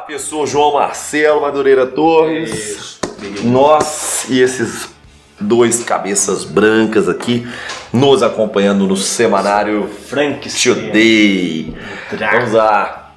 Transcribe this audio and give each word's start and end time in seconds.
professor 0.00 0.46
João 0.46 0.74
Marcelo 0.74 1.40
Madureira 1.42 1.86
Torres. 1.86 2.50
Isso. 2.52 3.00
Nós 3.44 4.26
e 4.28 4.40
esses 4.40 4.88
dois 5.38 5.82
cabeças 5.84 6.44
brancas 6.44 7.08
aqui 7.08 7.46
nos 7.92 8.22
acompanhando 8.22 8.86
no 8.86 8.96
semanário 8.96 9.88
Frankenstein. 9.88 10.74
Today. 10.74 11.76
Vamos 12.32 12.52
lá. 12.52 13.14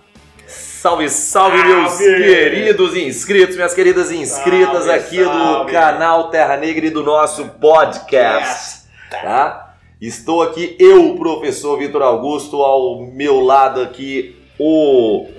Salve, 0.47 1.09
salve, 1.09 1.63
meus 1.63 1.97
queridos 1.97 2.97
inscritos, 2.97 3.55
minhas 3.55 3.73
queridas 3.73 4.11
inscritas 4.11 4.83
Salve, 4.83 4.91
aqui 4.91 5.23
salve. 5.23 5.65
do 5.65 5.71
canal 5.71 6.29
Terra 6.29 6.57
Negra 6.57 6.87
e 6.87 6.89
do 6.89 7.01
nosso 7.03 7.45
podcast. 7.61 8.83
Tá? 9.09 9.75
Estou 10.01 10.41
aqui, 10.41 10.75
eu, 10.77 11.15
professor 11.15 11.77
Vitor 11.79 12.01
Augusto, 12.01 12.61
ao 12.61 13.01
meu 13.05 13.39
lado 13.39 13.79
aqui, 13.81 14.35
o 14.59 15.29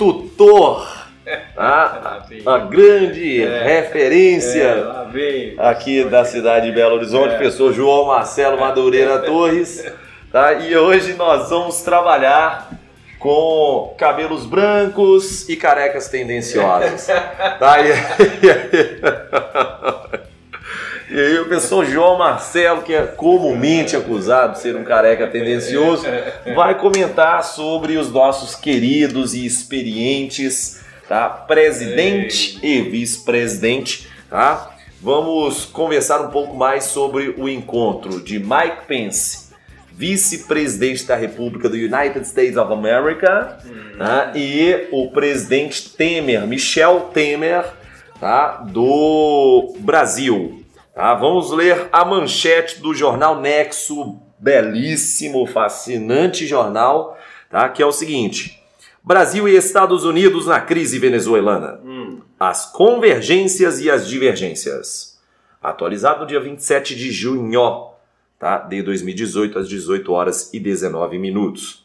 tutor, 0.00 0.88
tá? 1.54 2.00
Lá 2.02 2.24
vem. 2.26 2.42
a 2.46 2.56
grande 2.58 3.42
É. 3.42 3.62
referência 3.82 4.62
É, 4.62 5.04
vem. 5.12 5.54
aqui 5.58 6.04
da 6.04 6.24
cidade 6.24 6.64
de 6.66 6.72
Belo 6.72 6.94
Horizonte, 6.94 7.34
É. 7.34 7.36
professor 7.36 7.70
João 7.74 8.06
Marcelo 8.06 8.58
Madureira 8.58 9.18
Torres, 9.28 9.84
tá? 10.32 10.54
E 10.54 10.74
hoje 10.74 11.12
nós 11.12 11.50
vamos 11.50 11.82
trabalhar 11.82 12.70
com 13.18 13.94
cabelos 13.98 14.46
brancos 14.46 15.46
e 15.50 15.54
carecas 15.54 16.08
tendenciosas, 16.08 17.06
tá? 17.58 17.76
E, 17.82 17.92
e 21.10 21.20
aí 21.20 21.38
o 21.40 21.46
professor 21.46 21.84
João 21.84 22.16
Marcelo, 22.16 22.82
que 22.82 22.94
é 22.94 23.02
comumente 23.02 23.96
acusado 23.96 24.52
de 24.52 24.60
ser 24.60 24.76
um 24.76 24.84
careca 24.84 25.26
tendencioso, 25.26 26.04
vai 26.54 26.78
comentar 26.78 27.42
sobre 27.42 27.96
os 27.96 28.12
nossos 28.12 28.54
queridos 28.54 29.34
e 29.34 29.44
experientes, 29.44 30.80
tá? 31.08 31.28
Presidente 31.28 32.60
e 32.62 32.82
vice-presidente, 32.82 34.08
tá? 34.30 34.70
Vamos 35.02 35.64
conversar 35.64 36.20
um 36.20 36.30
pouco 36.30 36.56
mais 36.56 36.84
sobre 36.84 37.34
o 37.36 37.48
encontro 37.48 38.20
de 38.22 38.38
Mike 38.38 38.86
Pence, 38.86 39.50
vice-presidente 39.92 41.06
da 41.06 41.16
República 41.16 41.68
do 41.68 41.74
United 41.74 42.20
States 42.24 42.56
of 42.56 42.72
America, 42.72 43.58
tá? 43.98 44.32
e 44.36 44.86
o 44.92 45.10
presidente 45.10 45.90
Temer, 45.90 46.46
Michel 46.46 47.10
Temer, 47.12 47.64
tá? 48.20 48.58
do 48.58 49.74
Brasil. 49.80 50.59
Tá? 51.00 51.14
Vamos 51.14 51.50
ler 51.50 51.88
a 51.90 52.04
manchete 52.04 52.78
do 52.78 52.92
jornal 52.92 53.40
Nexo, 53.40 54.20
belíssimo, 54.38 55.46
fascinante 55.46 56.46
jornal, 56.46 57.18
tá? 57.48 57.70
que 57.70 57.82
é 57.82 57.86
o 57.86 57.90
seguinte: 57.90 58.62
Brasil 59.02 59.48
e 59.48 59.56
Estados 59.56 60.04
Unidos 60.04 60.46
na 60.46 60.60
crise 60.60 60.98
venezuelana. 60.98 61.80
Hum. 61.82 62.20
As 62.38 62.66
convergências 62.66 63.80
e 63.80 63.90
as 63.90 64.06
divergências. 64.06 65.18
Atualizado 65.62 66.20
no 66.20 66.26
dia 66.26 66.38
27 66.38 66.94
de 66.94 67.10
junho 67.10 67.88
tá? 68.38 68.58
de 68.58 68.82
2018, 68.82 69.58
às 69.58 69.70
18 69.70 70.12
horas 70.12 70.52
e 70.52 70.60
19 70.60 71.18
minutos. 71.18 71.82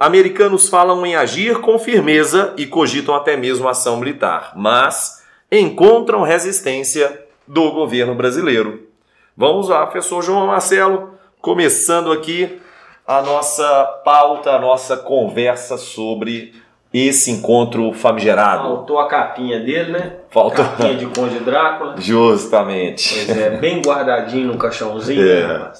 Americanos 0.00 0.70
falam 0.70 1.04
em 1.04 1.14
agir 1.14 1.60
com 1.60 1.78
firmeza 1.78 2.54
e 2.56 2.64
cogitam 2.64 3.14
até 3.14 3.36
mesmo 3.36 3.68
ação 3.68 3.98
militar, 3.98 4.54
mas 4.56 5.22
encontram 5.52 6.22
resistência 6.22 7.23
do 7.46 7.70
governo 7.72 8.14
brasileiro. 8.14 8.88
Vamos 9.36 9.68
lá, 9.68 9.86
professor 9.86 10.22
João 10.22 10.46
Marcelo, 10.46 11.10
começando 11.40 12.12
aqui 12.12 12.60
a 13.06 13.20
nossa 13.20 13.84
pauta, 14.04 14.52
a 14.52 14.58
nossa 14.58 14.96
conversa 14.96 15.76
sobre 15.76 16.54
esse 16.92 17.32
encontro 17.32 17.92
famigerado. 17.92 18.62
Faltou 18.62 19.00
a 19.00 19.08
capinha 19.08 19.58
dele, 19.58 19.90
né? 19.90 20.12
Faltou. 20.30 20.64
Capinha 20.64 20.94
de 20.94 21.06
Conde 21.06 21.40
Drácula. 21.40 21.96
Justamente. 21.98 23.24
Pois 23.26 23.36
é, 23.36 23.50
bem 23.56 23.82
guardadinho 23.82 24.46
num 24.46 24.56
caixãozinho. 24.56 25.28
É. 25.28 25.48
né, 25.48 25.72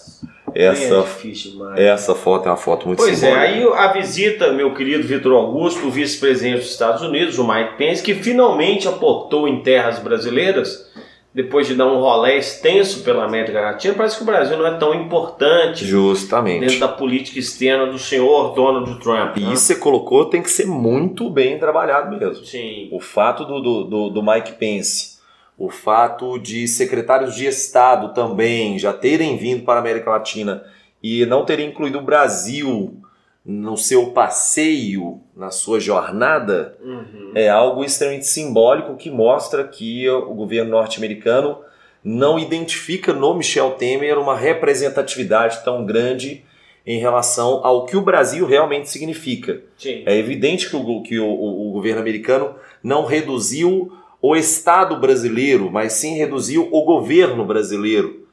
Essa, 0.52 1.02
difícil 1.02 1.52
demais. 1.52 1.78
essa 1.78 2.14
foto 2.16 2.46
é 2.46 2.50
uma 2.50 2.56
foto 2.56 2.88
muito 2.88 2.98
Pois 2.98 3.22
é, 3.22 3.32
aí 3.32 3.62
a 3.62 3.92
visita, 3.92 4.52
meu 4.52 4.74
querido 4.74 5.06
Vitor 5.06 5.32
Augusto, 5.32 5.88
vice-presidente 5.88 6.58
dos 6.58 6.72
Estados 6.72 7.02
Unidos, 7.02 7.38
o 7.38 7.46
Mike 7.46 7.76
Pence, 7.76 8.02
que 8.02 8.14
finalmente 8.14 8.88
aportou 8.88 9.46
em 9.46 9.62
terras 9.62 10.00
brasileiras, 10.00 10.90
depois 11.34 11.66
de 11.66 11.74
dar 11.74 11.88
um 11.88 11.98
rolê 11.98 12.38
extenso 12.38 13.02
pela 13.02 13.24
América 13.24 13.60
Latina, 13.60 13.94
parece 13.94 14.16
que 14.16 14.22
o 14.22 14.26
Brasil 14.26 14.56
não 14.56 14.66
é 14.66 14.78
tão 14.78 14.94
importante 14.94 15.82
dentro 15.84 15.86
Justamente. 15.86 16.78
da 16.78 16.86
política 16.86 17.40
externa 17.40 17.86
do 17.86 17.98
senhor 17.98 18.54
Donald 18.54 19.00
Trump. 19.00 19.36
E 19.36 19.40
né? 19.40 19.52
isso 19.52 19.64
você 19.64 19.74
colocou 19.74 20.26
tem 20.26 20.40
que 20.40 20.50
ser 20.50 20.66
muito 20.66 21.28
bem 21.28 21.58
trabalhado 21.58 22.16
mesmo. 22.16 22.44
Sim. 22.46 22.88
O 22.92 23.00
fato 23.00 23.44
do, 23.44 23.60
do, 23.60 23.84
do, 23.84 24.10
do 24.10 24.22
Mike 24.22 24.52
Pence, 24.52 25.18
o 25.58 25.68
fato 25.68 26.38
de 26.38 26.68
secretários 26.68 27.34
de 27.34 27.46
Estado 27.46 28.14
também 28.14 28.78
já 28.78 28.92
terem 28.92 29.36
vindo 29.36 29.64
para 29.64 29.74
a 29.74 29.80
América 29.80 30.10
Latina 30.10 30.62
e 31.02 31.26
não 31.26 31.44
terem 31.44 31.70
incluído 31.70 31.98
o 31.98 32.02
Brasil 32.02 32.96
no 33.44 33.76
seu 33.76 34.06
passeio, 34.12 35.20
na 35.36 35.50
sua 35.50 35.78
jornada, 35.78 36.76
Uhum. 36.82 37.32
é 37.34 37.48
algo 37.48 37.84
extremamente 37.84 38.26
simbólico 38.26 38.96
que 38.96 39.10
mostra 39.10 39.64
que 39.64 40.08
o 40.08 40.32
governo 40.34 40.70
norte-americano 40.70 41.58
não 42.02 42.38
identifica 42.38 43.12
no 43.12 43.34
Michel 43.34 43.72
Temer 43.72 44.18
uma 44.18 44.36
representatividade 44.36 45.62
tão 45.64 45.84
grande 45.84 46.42
em 46.86 46.98
relação 46.98 47.60
ao 47.64 47.86
que 47.86 47.96
o 47.96 48.02
Brasil 48.02 48.46
realmente 48.46 48.88
significa. 48.90 49.60
Sim. 49.78 50.02
É 50.06 50.16
evidente 50.16 50.68
que 50.68 50.76
o, 50.76 51.02
que 51.02 51.18
o, 51.18 51.26
o- 51.26 51.68
o 51.68 51.72
governo 51.72 52.00
americano 52.00 52.54
não 52.82 53.04
reduziu 53.06 53.90
o 54.20 54.34
Estado 54.36 54.98
brasileiro, 55.00 55.70
mas 55.70 55.94
sim 55.94 56.14
reduziu 56.16 56.68
o 56.70 56.82
governo 56.82 57.44
brasileiro. 57.44 58.26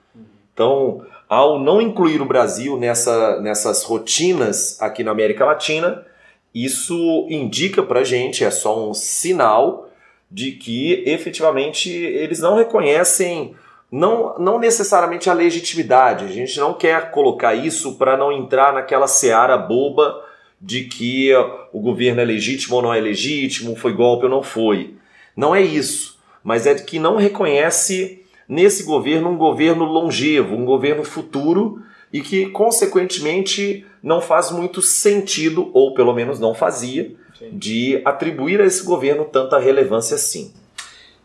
Então, 0.54 1.02
ao 1.32 1.58
não 1.58 1.82
incluir 1.82 2.22
o 2.22 2.26
Brasil 2.26 2.78
nessa, 2.78 3.40
nessas 3.40 3.84
rotinas 3.84 4.82
aqui 4.82 5.02
na 5.02 5.12
América 5.12 5.46
Latina, 5.46 6.06
isso 6.54 7.26
indica 7.30 7.82
pra 7.82 8.04
gente, 8.04 8.44
é 8.44 8.52
só 8.52 8.90
um 8.90 8.94
sinal 8.94 9.90
de 10.30 10.52
que 10.52 11.06
efetivamente 11.08 11.90
eles 11.90 12.42
não 12.42 12.58
reconhecem, 12.58 13.56
não, 13.90 14.38
não 14.40 14.60
necessariamente 14.60 15.30
a 15.30 15.34
legitimidade. 15.34 16.26
A 16.26 16.28
gente 16.28 16.60
não 16.60 16.74
quer 16.74 17.12
colocar 17.12 17.56
isso 17.56 17.96
para 17.96 18.18
não 18.18 18.34
entrar 18.34 18.74
naquela 18.74 19.08
seara 19.08 19.58
boba 19.58 20.22
de 20.60 20.84
que 20.84 21.32
o 21.72 21.80
governo 21.80 22.20
é 22.20 22.26
legítimo 22.26 22.76
ou 22.76 22.82
não 22.82 22.94
é 22.94 23.00
legítimo, 23.00 23.78
foi 23.78 23.94
golpe 23.94 24.26
ou 24.26 24.30
não 24.30 24.44
foi. 24.44 24.96
Não 25.34 25.56
é 25.56 25.62
isso, 25.62 26.20
mas 26.44 26.68
é 26.68 26.76
que 26.76 27.00
não 27.00 27.16
reconhece 27.16 28.21
nesse 28.48 28.84
governo 28.84 29.30
um 29.30 29.38
governo 29.38 29.86
longevo, 29.86 30.56
um 30.56 30.66
governo 30.66 31.04
futuro 31.04 31.82
e 32.12 32.22
que, 32.22 32.48
consequentemente, 32.48 33.86
não 34.04 34.20
faz 34.20 34.52
muito 34.52 34.82
sentido, 34.82 35.70
ou 35.74 35.94
pelo 35.94 36.14
menos 36.14 36.40
não 36.40 36.54
fazia, 36.54 37.12
Sim. 37.38 37.50
de 37.54 38.02
atribuir 38.04 38.60
a 38.62 38.66
esse 38.66 38.84
governo 38.84 39.26
tanta 39.26 39.58
relevância 39.58 40.16
assim. 40.16 40.54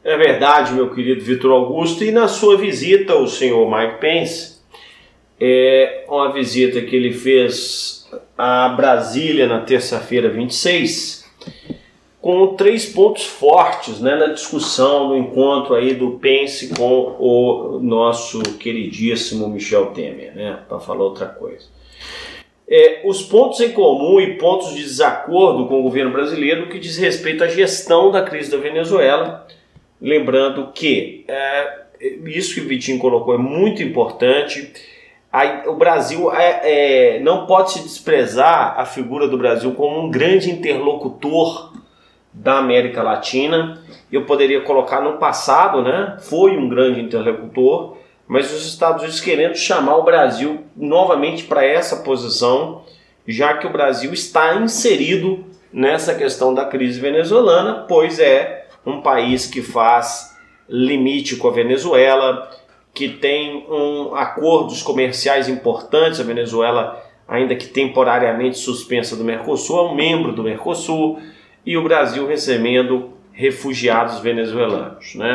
É 0.05 0.17
verdade, 0.17 0.73
meu 0.73 0.95
querido 0.95 1.25
Vitor 1.25 1.51
Augusto. 1.51 2.05
E 2.05 2.13
na 2.13 2.29
sua 2.29 2.57
visita, 2.57 3.17
o 3.17 3.27
senhor 3.27 3.69
Mike 3.69 3.99
Pence, 4.01 4.57
é 5.41 6.05
uma 6.09 6.33
visita 6.33 6.81
que 6.81 6.95
ele 6.95 7.13
fez 7.13 8.09
a 8.39 8.69
Brasília 8.69 9.47
na 9.47 9.61
terça-feira 9.61 10.31
26, 10.31 11.16
com 12.27 12.57
três 12.57 12.87
pontos 12.87 13.25
fortes 13.25 14.01
né, 14.01 14.17
na 14.17 14.27
discussão, 14.27 15.09
no 15.09 15.17
encontro 15.17 15.75
aí 15.75 15.95
do 15.95 16.19
Pence 16.19 16.75
com 16.75 17.15
o 17.21 17.79
nosso 17.81 18.43
queridíssimo 18.59 19.49
Michel 19.49 19.87
Temer, 19.87 20.35
né, 20.35 20.59
para 20.69 20.81
falar 20.81 21.05
outra 21.05 21.27
coisa. 21.27 21.65
É, 22.69 23.03
os 23.05 23.23
pontos 23.23 23.61
em 23.61 23.71
comum 23.71 24.21
e 24.21 24.35
pontos 24.39 24.75
de 24.75 24.83
desacordo 24.83 25.67
com 25.67 25.79
o 25.79 25.83
governo 25.85 26.11
brasileiro 26.11 26.69
que 26.69 26.81
diz 26.81 26.97
respeito 26.97 27.45
à 27.45 27.47
gestão 27.47 28.11
da 28.11 28.23
crise 28.23 28.51
da 28.51 28.57
Venezuela, 28.57 29.47
Lembrando 30.01 30.73
que 30.75 31.25
é, 31.27 31.81
isso 32.27 32.55
que 32.55 32.61
o 32.61 32.69
Vitinho 32.69 32.99
colocou 32.99 33.35
é 33.35 33.39
muito 33.39 33.83
importante. 33.83 34.73
O 35.67 35.75
Brasil 35.75 36.33
é, 36.33 37.17
é, 37.17 37.21
não 37.21 37.47
pode 37.47 37.73
se 37.73 37.83
desprezar 37.83 38.79
a 38.79 38.85
figura 38.85 39.27
do 39.27 39.39
Brasil 39.39 39.73
como 39.73 40.01
um 40.01 40.11
grande 40.11 40.51
interlocutor 40.51 41.73
da 42.37 42.59
América 42.59 43.03
Latina. 43.03 43.81
Eu 44.13 44.25
poderia 44.27 44.61
colocar 44.61 45.01
no 45.01 45.15
passado, 45.15 45.83
né? 45.83 46.19
Foi 46.21 46.57
um 46.57 46.69
grande 46.69 47.01
interlocutor, 47.01 47.97
mas 48.29 48.53
os 48.53 48.67
Estados 48.67 49.03
Unidos 49.03 49.21
querendo 49.21 49.57
chamar 49.57 49.97
o 49.97 50.05
Brasil 50.05 50.65
novamente 50.77 51.45
para 51.45 51.65
essa 51.65 51.97
posição, 51.97 52.83
já 53.27 53.55
que 53.55 53.67
o 53.67 53.73
Brasil 53.73 54.13
está 54.13 54.55
inserido 54.57 55.45
nessa 55.73 56.15
questão 56.15 56.53
da 56.55 56.67
crise 56.67 57.01
venezuelana, 57.01 57.87
pois 57.89 58.19
é 58.19 58.67
um 58.85 59.01
país 59.01 59.47
que 59.47 59.63
faz 59.63 60.37
limite 60.69 61.37
com 61.37 61.49
a 61.49 61.53
Venezuela, 61.53 62.51
que 62.95 63.09
tem 63.09 63.67
um, 63.69 64.15
acordos 64.15 64.83
comerciais 64.83 65.49
importantes. 65.49 66.21
A 66.21 66.25
Venezuela, 66.25 67.03
ainda 67.27 67.57
que 67.57 67.67
temporariamente 67.67 68.59
suspensa 68.59 69.17
do 69.17 69.25
Mercosul, 69.25 69.79
é 69.79 69.83
um 69.91 69.95
membro 69.95 70.33
do 70.33 70.43
Mercosul 70.43 71.19
e 71.67 71.77
o 71.77 71.83
Brasil 71.83 72.27
recebendo 72.27 73.11
refugiados 73.33 74.21
venezuelanos. 74.21 75.17
Né? 75.17 75.35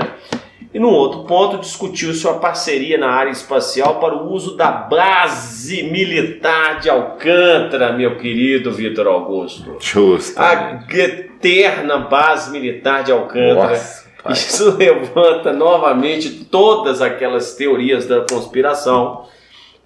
E 0.74 0.80
no 0.80 0.90
outro 0.90 1.26
ponto, 1.26 1.58
discutiu-se 1.58 2.26
a 2.28 2.34
parceria 2.34 2.98
na 2.98 3.10
área 3.10 3.30
espacial 3.30 4.00
para 4.00 4.16
o 4.16 4.32
uso 4.32 4.56
da 4.56 4.72
base 4.72 5.84
militar 5.84 6.80
de 6.80 6.90
Alcântara, 6.90 7.92
meu 7.92 8.18
querido 8.18 8.72
Vitor 8.72 9.06
Augusto. 9.08 9.76
Justo. 9.82 10.40
A 10.40 10.82
eterna 10.90 11.98
base 11.98 12.52
militar 12.52 13.04
de 13.04 13.12
Alcântara. 13.12 13.72
Nossa, 13.72 14.10
Isso 14.30 14.78
levanta 14.80 15.52
novamente 15.52 16.46
todas 16.46 17.02
aquelas 17.02 17.56
teorias 17.56 18.08
da 18.08 18.22
conspiração, 18.22 19.26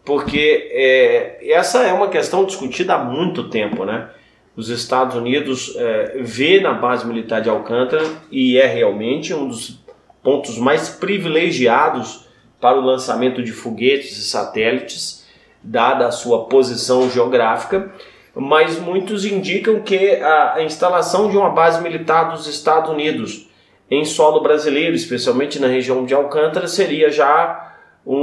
porque 0.05 0.69
é, 0.71 1.51
essa 1.51 1.81
é 1.81 1.91
uma 1.93 2.09
questão 2.09 2.45
discutida 2.45 2.93
há 2.93 3.03
muito 3.03 3.49
tempo, 3.49 3.85
né? 3.85 4.09
Os 4.55 4.69
Estados 4.69 5.15
Unidos 5.15 5.73
é, 5.75 6.17
vê 6.21 6.61
na 6.61 6.73
base 6.73 7.05
militar 7.05 7.41
de 7.41 7.49
Alcântara 7.49 8.05
e 8.31 8.57
é 8.57 8.65
realmente 8.65 9.33
um 9.33 9.47
dos 9.47 9.83
pontos 10.23 10.57
mais 10.57 10.89
privilegiados 10.89 12.25
para 12.59 12.79
o 12.79 12.81
lançamento 12.81 13.43
de 13.43 13.51
foguetes 13.51 14.17
e 14.17 14.23
satélites, 14.23 15.25
dada 15.61 16.07
a 16.07 16.11
sua 16.11 16.45
posição 16.45 17.09
geográfica, 17.09 17.91
mas 18.33 18.79
muitos 18.79 19.25
indicam 19.25 19.81
que 19.81 20.15
a 20.15 20.61
instalação 20.61 21.29
de 21.29 21.37
uma 21.37 21.49
base 21.49 21.81
militar 21.81 22.31
dos 22.31 22.47
Estados 22.47 22.89
Unidos 22.89 23.49
em 23.89 24.03
solo 24.03 24.41
brasileiro, 24.41 24.95
especialmente 24.95 25.59
na 25.59 25.67
região 25.67 26.05
de 26.05 26.13
Alcântara, 26.13 26.67
seria 26.67 27.11
já 27.11 27.73
um, 28.05 28.15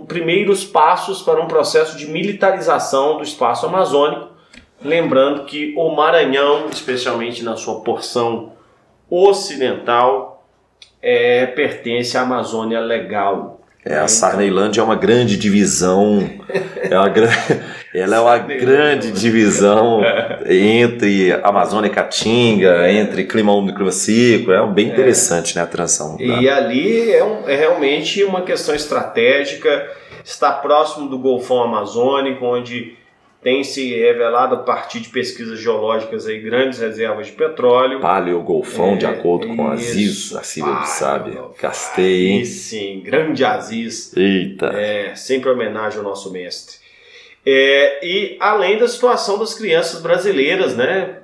um 0.00 0.06
primeiros 0.06 0.64
passos 0.64 1.22
para 1.22 1.40
um 1.40 1.46
processo 1.46 1.96
de 1.96 2.06
militarização 2.06 3.16
do 3.16 3.22
espaço 3.22 3.66
amazônico. 3.66 4.33
Lembrando 4.84 5.44
que 5.44 5.72
o 5.76 5.94
Maranhão, 5.94 6.68
especialmente 6.70 7.42
na 7.42 7.56
sua 7.56 7.80
porção 7.80 8.52
ocidental, 9.08 10.46
é, 11.00 11.46
pertence 11.46 12.16
à 12.18 12.22
Amazônia 12.22 12.80
Legal. 12.80 13.60
É, 13.84 13.98
a 13.98 14.08
Sarneilândia 14.08 14.80
é 14.80 14.84
uma 14.84 14.96
grande 14.96 15.36
divisão, 15.36 16.26
é 16.80 16.98
uma 16.98 17.12
ela 17.94 18.16
é 18.16 18.20
uma 18.20 18.38
grande 18.38 19.12
divisão 19.12 20.00
entre 20.46 21.32
Amazônia 21.42 21.88
e 21.88 21.90
Caatinga, 21.90 22.90
entre 22.90 23.24
clima 23.24 23.52
úmido 23.52 23.72
e 23.72 23.74
clima 23.76 23.92
seco, 23.92 24.50
é 24.52 24.66
bem 24.66 24.88
é. 24.88 24.92
interessante 24.92 25.52
é. 25.52 25.56
né, 25.56 25.62
a 25.62 25.66
transição. 25.66 26.16
E 26.18 26.48
ali 26.48 27.12
é, 27.12 27.22
um, 27.22 27.46
é 27.46 27.54
realmente 27.54 28.24
uma 28.24 28.40
questão 28.40 28.74
estratégica, 28.74 29.86
está 30.24 30.50
próximo 30.50 31.06
do 31.06 31.18
Golfão 31.18 31.62
Amazônico, 31.62 32.44
onde 32.46 32.96
tem 33.44 33.62
se 33.62 33.94
revelado 33.94 34.54
a 34.54 34.58
partir 34.58 35.00
de 35.00 35.10
pesquisas 35.10 35.60
geológicas 35.60 36.26
aí 36.26 36.40
grandes 36.40 36.78
reservas 36.78 37.26
de 37.26 37.32
petróleo. 37.32 38.00
Paleo 38.00 38.40
Golfão, 38.40 38.94
é, 38.94 38.96
de 38.96 39.04
acordo 39.04 39.54
com 39.54 39.68
Aziz, 39.68 40.34
a 40.34 40.42
Silvia 40.42 40.86
sabe. 40.86 41.38
Gastei, 41.60 42.28
hein? 42.28 42.44
Sim, 42.46 43.02
grande 43.04 43.44
Aziz. 43.44 44.16
Eita. 44.16 44.68
É, 44.68 45.14
sempre 45.14 45.50
homenagem 45.50 45.98
ao 45.98 46.04
nosso 46.04 46.32
mestre. 46.32 46.78
É, 47.44 48.00
e 48.02 48.38
além 48.40 48.78
da 48.78 48.88
situação 48.88 49.38
das 49.38 49.52
crianças 49.52 50.00
brasileiras, 50.00 50.74
né? 50.74 51.18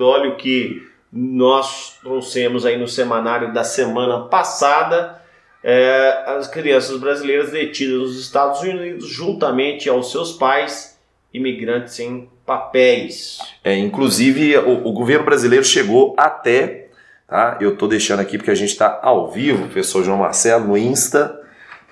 Olha 0.00 0.34
que 0.34 0.82
nós 1.12 1.98
trouxemos 2.00 2.64
aí 2.64 2.78
no 2.78 2.88
semanário 2.88 3.52
da 3.52 3.62
semana 3.62 4.20
passada. 4.20 5.20
É, 5.62 6.24
as 6.26 6.48
crianças 6.48 6.98
brasileiras 6.98 7.50
detidas 7.50 7.98
nos 7.98 8.18
Estados 8.18 8.62
Unidos, 8.62 9.06
juntamente 9.06 9.90
aos 9.90 10.10
seus 10.10 10.32
pais, 10.32 10.95
imigrantes 11.36 11.94
sem 11.94 12.28
papéis. 12.44 13.38
É, 13.62 13.76
inclusive, 13.76 14.56
o, 14.58 14.88
o 14.88 14.92
governo 14.92 15.24
brasileiro 15.24 15.64
chegou 15.64 16.14
até, 16.16 16.88
tá? 17.26 17.58
eu 17.60 17.74
estou 17.74 17.88
deixando 17.88 18.20
aqui 18.20 18.38
porque 18.38 18.50
a 18.50 18.54
gente 18.54 18.70
está 18.70 19.00
ao 19.02 19.30
vivo, 19.30 19.64
professor 19.64 20.04
João 20.04 20.18
Marcelo, 20.18 20.68
no 20.68 20.78
Insta. 20.78 21.40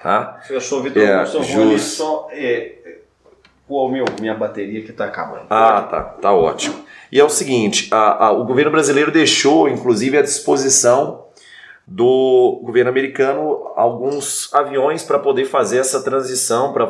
Tá? 0.03 0.41
Professor 0.47 0.83
Vitor 0.83 1.03
é, 1.03 1.15
Augusto, 1.15 1.79
só 1.79 2.29
é, 2.31 2.75
o 3.67 3.89
meu, 3.89 4.05
minha 4.21 4.35
bateria 4.35 4.83
que 4.83 4.91
está 4.91 5.07
acabando. 5.07 5.47
Ah, 5.49 5.83
tá, 5.91 6.03
tá 6.03 6.33
ótimo. 6.33 6.85
E 7.11 7.19
é 7.19 7.25
o 7.25 7.31
seguinte, 7.31 7.89
a, 7.91 8.27
a, 8.27 8.33
o 8.33 8.45
governo 8.45 8.71
brasileiro 8.71 9.11
deixou, 9.11 9.69
inclusive, 9.69 10.19
à 10.19 10.23
disposição 10.23 11.24
do 11.87 12.61
governo 12.63 12.91
americano 12.91 13.73
alguns 13.77 14.53
aviões 14.55 15.03
para 15.03 15.19
poder 15.19 15.45
fazer 15.45 15.79
essa 15.79 16.03
transição, 16.03 16.73
para 16.73 16.87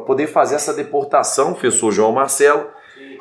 poder 0.00 0.26
fazer 0.26 0.56
essa 0.56 0.74
deportação, 0.74 1.52
professor 1.52 1.90
João 1.90 2.12
Marcelo, 2.12 2.68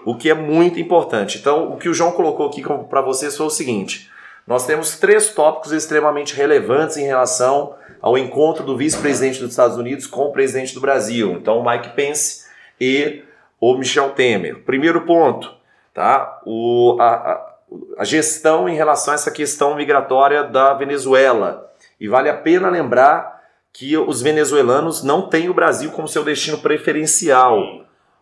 o 0.05 0.15
que 0.15 0.29
é 0.29 0.33
muito 0.33 0.79
importante. 0.79 1.37
Então, 1.37 1.71
o 1.71 1.77
que 1.77 1.89
o 1.89 1.93
João 1.93 2.11
colocou 2.11 2.47
aqui 2.47 2.61
para 2.89 3.01
vocês 3.01 3.37
foi 3.37 3.45
o 3.45 3.49
seguinte: 3.49 4.09
nós 4.45 4.65
temos 4.65 4.97
três 4.97 5.29
tópicos 5.29 5.71
extremamente 5.71 6.35
relevantes 6.35 6.97
em 6.97 7.05
relação 7.05 7.75
ao 8.01 8.17
encontro 8.17 8.63
do 8.63 8.77
vice-presidente 8.77 9.39
dos 9.39 9.51
Estados 9.51 9.77
Unidos 9.77 10.05
com 10.07 10.25
o 10.25 10.31
presidente 10.31 10.73
do 10.73 10.81
Brasil, 10.81 11.31
então 11.33 11.63
Mike 11.63 11.89
Pence 11.95 12.45
e 12.79 13.23
o 13.59 13.75
Michel 13.75 14.11
Temer. 14.11 14.63
Primeiro 14.63 15.01
ponto, 15.01 15.53
tá? 15.93 16.41
O, 16.45 16.97
a, 16.99 17.07
a 17.07 17.56
a 17.97 18.03
gestão 18.03 18.69
em 18.69 18.75
relação 18.75 19.11
a 19.11 19.15
essa 19.15 19.31
questão 19.31 19.75
migratória 19.75 20.43
da 20.43 20.73
Venezuela. 20.73 21.71
E 21.99 22.07
vale 22.07 22.29
a 22.29 22.37
pena 22.37 22.69
lembrar 22.69 23.41
que 23.73 23.97
os 23.97 24.21
venezuelanos 24.21 25.03
não 25.03 25.29
têm 25.29 25.49
o 25.49 25.53
Brasil 25.53 25.91
como 25.91 26.07
seu 26.07 26.23
destino 26.23 26.59
preferencial. 26.59 27.59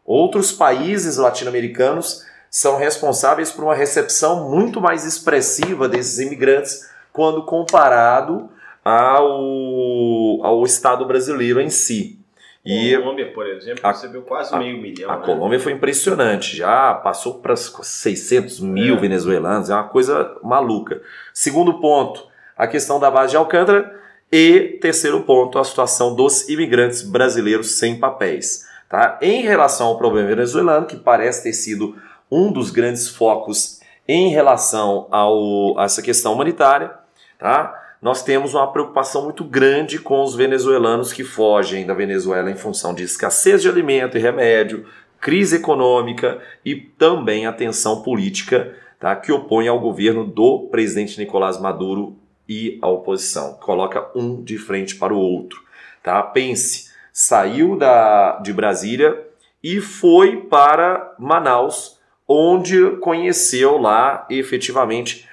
Outros 0.06 0.52
países 0.52 1.18
latino-americanos 1.18 2.26
são 2.50 2.78
responsáveis 2.78 3.52
por 3.52 3.64
uma 3.64 3.76
recepção 3.76 4.50
muito 4.50 4.80
mais 4.80 5.04
expressiva 5.04 5.90
desses 5.90 6.20
imigrantes 6.20 6.90
quando 7.12 7.44
comparado 7.44 8.50
ao, 8.84 10.46
ao 10.46 10.64
Estado 10.64 11.06
brasileiro 11.06 11.60
em 11.60 11.70
si. 11.70 12.20
E 12.66 12.98
Colômbia, 12.98 13.32
por 13.32 13.46
exemplo, 13.46 13.82
a, 13.84 13.92
recebeu 13.92 14.24
quase 14.24 14.56
a, 14.56 14.58
meio 14.58 14.82
milhão. 14.82 15.12
A 15.12 15.18
né? 15.18 15.26
Colômbia 15.26 15.60
foi 15.60 15.74
impressionante, 15.74 16.58
já 16.58 16.96
passou 16.96 17.36
para 17.36 17.56
600 17.56 18.60
mil 18.60 18.96
é. 18.96 19.00
venezuelanos, 19.00 19.70
é 19.70 19.74
uma 19.74 19.88
coisa 19.88 20.36
maluca. 20.44 21.02
Segundo 21.32 21.80
ponto, 21.80 22.28
a 22.58 22.66
questão 22.66 23.00
da 23.00 23.12
base 23.12 23.32
de 23.32 23.38
Alcântara. 23.38 23.94
E 24.32 24.80
terceiro 24.82 25.22
ponto, 25.22 25.60
a 25.60 25.64
situação 25.64 26.16
dos 26.16 26.50
imigrantes 26.50 27.04
brasileiros 27.04 27.78
sem 27.78 28.00
papéis. 28.00 28.68
Tá? 28.90 29.20
Em 29.22 29.44
relação 29.44 29.88
ao 29.88 29.98
problema 29.98 30.28
venezuelano, 30.28 30.88
que 30.88 30.98
parece 30.98 31.44
ter 31.44 31.54
sido 31.54 31.96
um 32.30 32.52
dos 32.52 32.72
grandes 32.72 33.08
focos 33.08 33.80
em 34.08 34.30
relação 34.30 35.08
ao, 35.12 35.78
a 35.80 35.84
essa 35.84 36.02
questão 36.02 36.34
humanitária, 36.34 36.92
tá? 37.40 37.85
Nós 38.06 38.22
temos 38.22 38.54
uma 38.54 38.72
preocupação 38.72 39.24
muito 39.24 39.44
grande 39.44 39.98
com 39.98 40.22
os 40.22 40.36
venezuelanos 40.36 41.12
que 41.12 41.24
fogem 41.24 41.88
da 41.88 41.96
Venezuela 41.96 42.52
em 42.52 42.56
função 42.56 42.94
de 42.94 43.02
escassez 43.02 43.64
de 43.64 43.68
alimento 43.68 44.16
e 44.16 44.22
remédio, 44.22 44.86
crise 45.20 45.56
econômica 45.56 46.40
e 46.64 46.76
também 46.76 47.48
a 47.48 47.52
tensão 47.52 48.04
política 48.04 48.76
tá, 49.00 49.16
que 49.16 49.32
opõe 49.32 49.68
ao 49.68 49.80
governo 49.80 50.24
do 50.24 50.68
presidente 50.70 51.18
Nicolás 51.18 51.60
Maduro 51.60 52.16
e 52.48 52.78
à 52.80 52.88
oposição. 52.88 53.56
Coloca 53.56 54.08
um 54.16 54.44
de 54.44 54.60
frente 54.60 54.98
para 54.98 55.12
o 55.12 55.18
outro. 55.18 55.64
Tá? 56.04 56.22
Pense, 56.22 56.92
saiu 57.12 57.76
da, 57.76 58.38
de 58.38 58.54
Brasília 58.54 59.20
e 59.64 59.82
foi 59.82 60.42
para 60.42 61.16
Manaus, 61.18 62.00
onde 62.28 62.98
conheceu 62.98 63.80
lá 63.80 64.28
efetivamente 64.30 65.25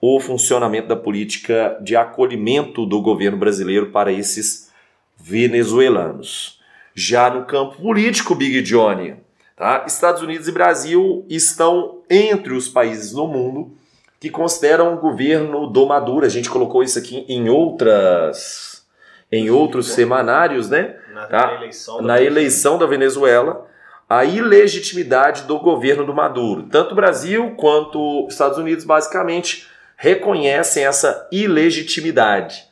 o 0.00 0.20
funcionamento 0.20 0.88
da 0.88 0.96
política 0.96 1.78
de 1.80 1.96
acolhimento 1.96 2.84
do 2.84 3.00
governo 3.00 3.38
brasileiro 3.38 3.90
para 3.90 4.12
esses 4.12 4.70
venezuelanos. 5.16 6.60
Já 6.94 7.30
no 7.30 7.44
campo 7.44 7.80
político, 7.80 8.34
Big 8.34 8.62
Johnny, 8.62 9.16
tá? 9.56 9.84
Estados 9.86 10.22
Unidos 10.22 10.48
e 10.48 10.52
Brasil 10.52 11.24
estão 11.28 12.02
entre 12.08 12.54
os 12.54 12.68
países 12.68 13.12
no 13.12 13.26
mundo 13.26 13.72
que 14.20 14.30
consideram 14.30 14.94
o 14.94 14.98
governo 14.98 15.66
do 15.66 15.86
Maduro. 15.86 16.24
A 16.24 16.28
gente 16.28 16.48
colocou 16.48 16.82
isso 16.82 16.98
aqui 16.98 17.24
em 17.28 17.48
outras 17.48 18.84
em 19.30 19.50
outros 19.50 19.88
semanários, 19.92 20.70
né? 20.70 20.96
Na, 21.12 21.26
tá? 21.26 21.54
eleição, 21.54 22.00
Na 22.00 22.22
eleição 22.22 22.78
da 22.78 22.86
Venezuela 22.86 23.66
a 24.08 24.24
ilegitimidade 24.24 25.42
do 25.42 25.58
governo 25.58 26.04
do 26.06 26.14
Maduro. 26.14 26.64
Tanto 26.64 26.92
o 26.92 26.94
Brasil 26.94 27.54
quanto 27.56 28.26
os 28.26 28.32
Estados 28.32 28.56
Unidos, 28.56 28.84
basicamente, 28.84 29.68
reconhecem 29.96 30.84
essa 30.84 31.26
ilegitimidade. 31.32 32.64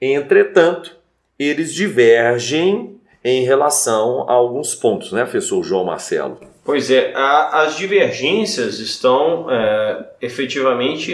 Entretanto, 0.00 0.96
eles 1.38 1.74
divergem 1.74 2.98
em 3.24 3.44
relação 3.44 4.24
a 4.28 4.32
alguns 4.32 4.74
pontos, 4.74 5.12
né, 5.12 5.22
professor 5.22 5.62
João 5.62 5.84
Marcelo? 5.84 6.40
Pois 6.64 6.90
é, 6.90 7.12
a, 7.14 7.62
as 7.62 7.76
divergências 7.76 8.78
estão 8.78 9.50
é, 9.50 10.06
efetivamente 10.20 11.12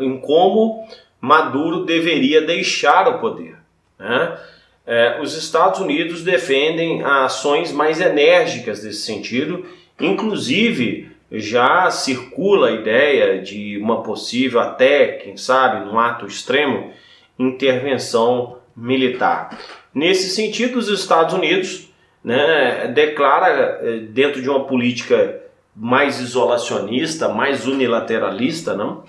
em 0.00 0.18
como 0.20 0.86
Maduro 1.20 1.84
deveria 1.84 2.40
deixar 2.40 3.06
o 3.08 3.18
poder. 3.18 3.56
Né? 3.98 4.38
É, 4.86 5.20
os 5.20 5.36
Estados 5.36 5.80
Unidos 5.80 6.22
defendem 6.22 7.02
ações 7.04 7.70
mais 7.70 8.00
enérgicas 8.00 8.82
nesse 8.82 9.02
sentido, 9.02 9.64
inclusive 10.00 11.11
já 11.32 11.90
circula 11.90 12.68
a 12.68 12.72
ideia 12.72 13.40
de 13.40 13.78
uma 13.78 14.02
possível, 14.02 14.60
até, 14.60 15.06
quem 15.12 15.36
sabe, 15.36 15.86
num 15.86 15.98
ato 15.98 16.26
extremo, 16.26 16.92
intervenção 17.38 18.58
militar. 18.76 19.58
Nesse 19.94 20.28
sentido, 20.30 20.78
os 20.78 20.88
Estados 20.88 21.34
Unidos 21.34 21.88
né, 22.22 22.88
declara, 22.88 23.80
eh, 23.82 23.98
dentro 24.10 24.42
de 24.42 24.48
uma 24.48 24.64
política 24.64 25.40
mais 25.74 26.20
isolacionista, 26.20 27.28
mais 27.28 27.66
unilateralista, 27.66 28.74
não? 28.74 29.04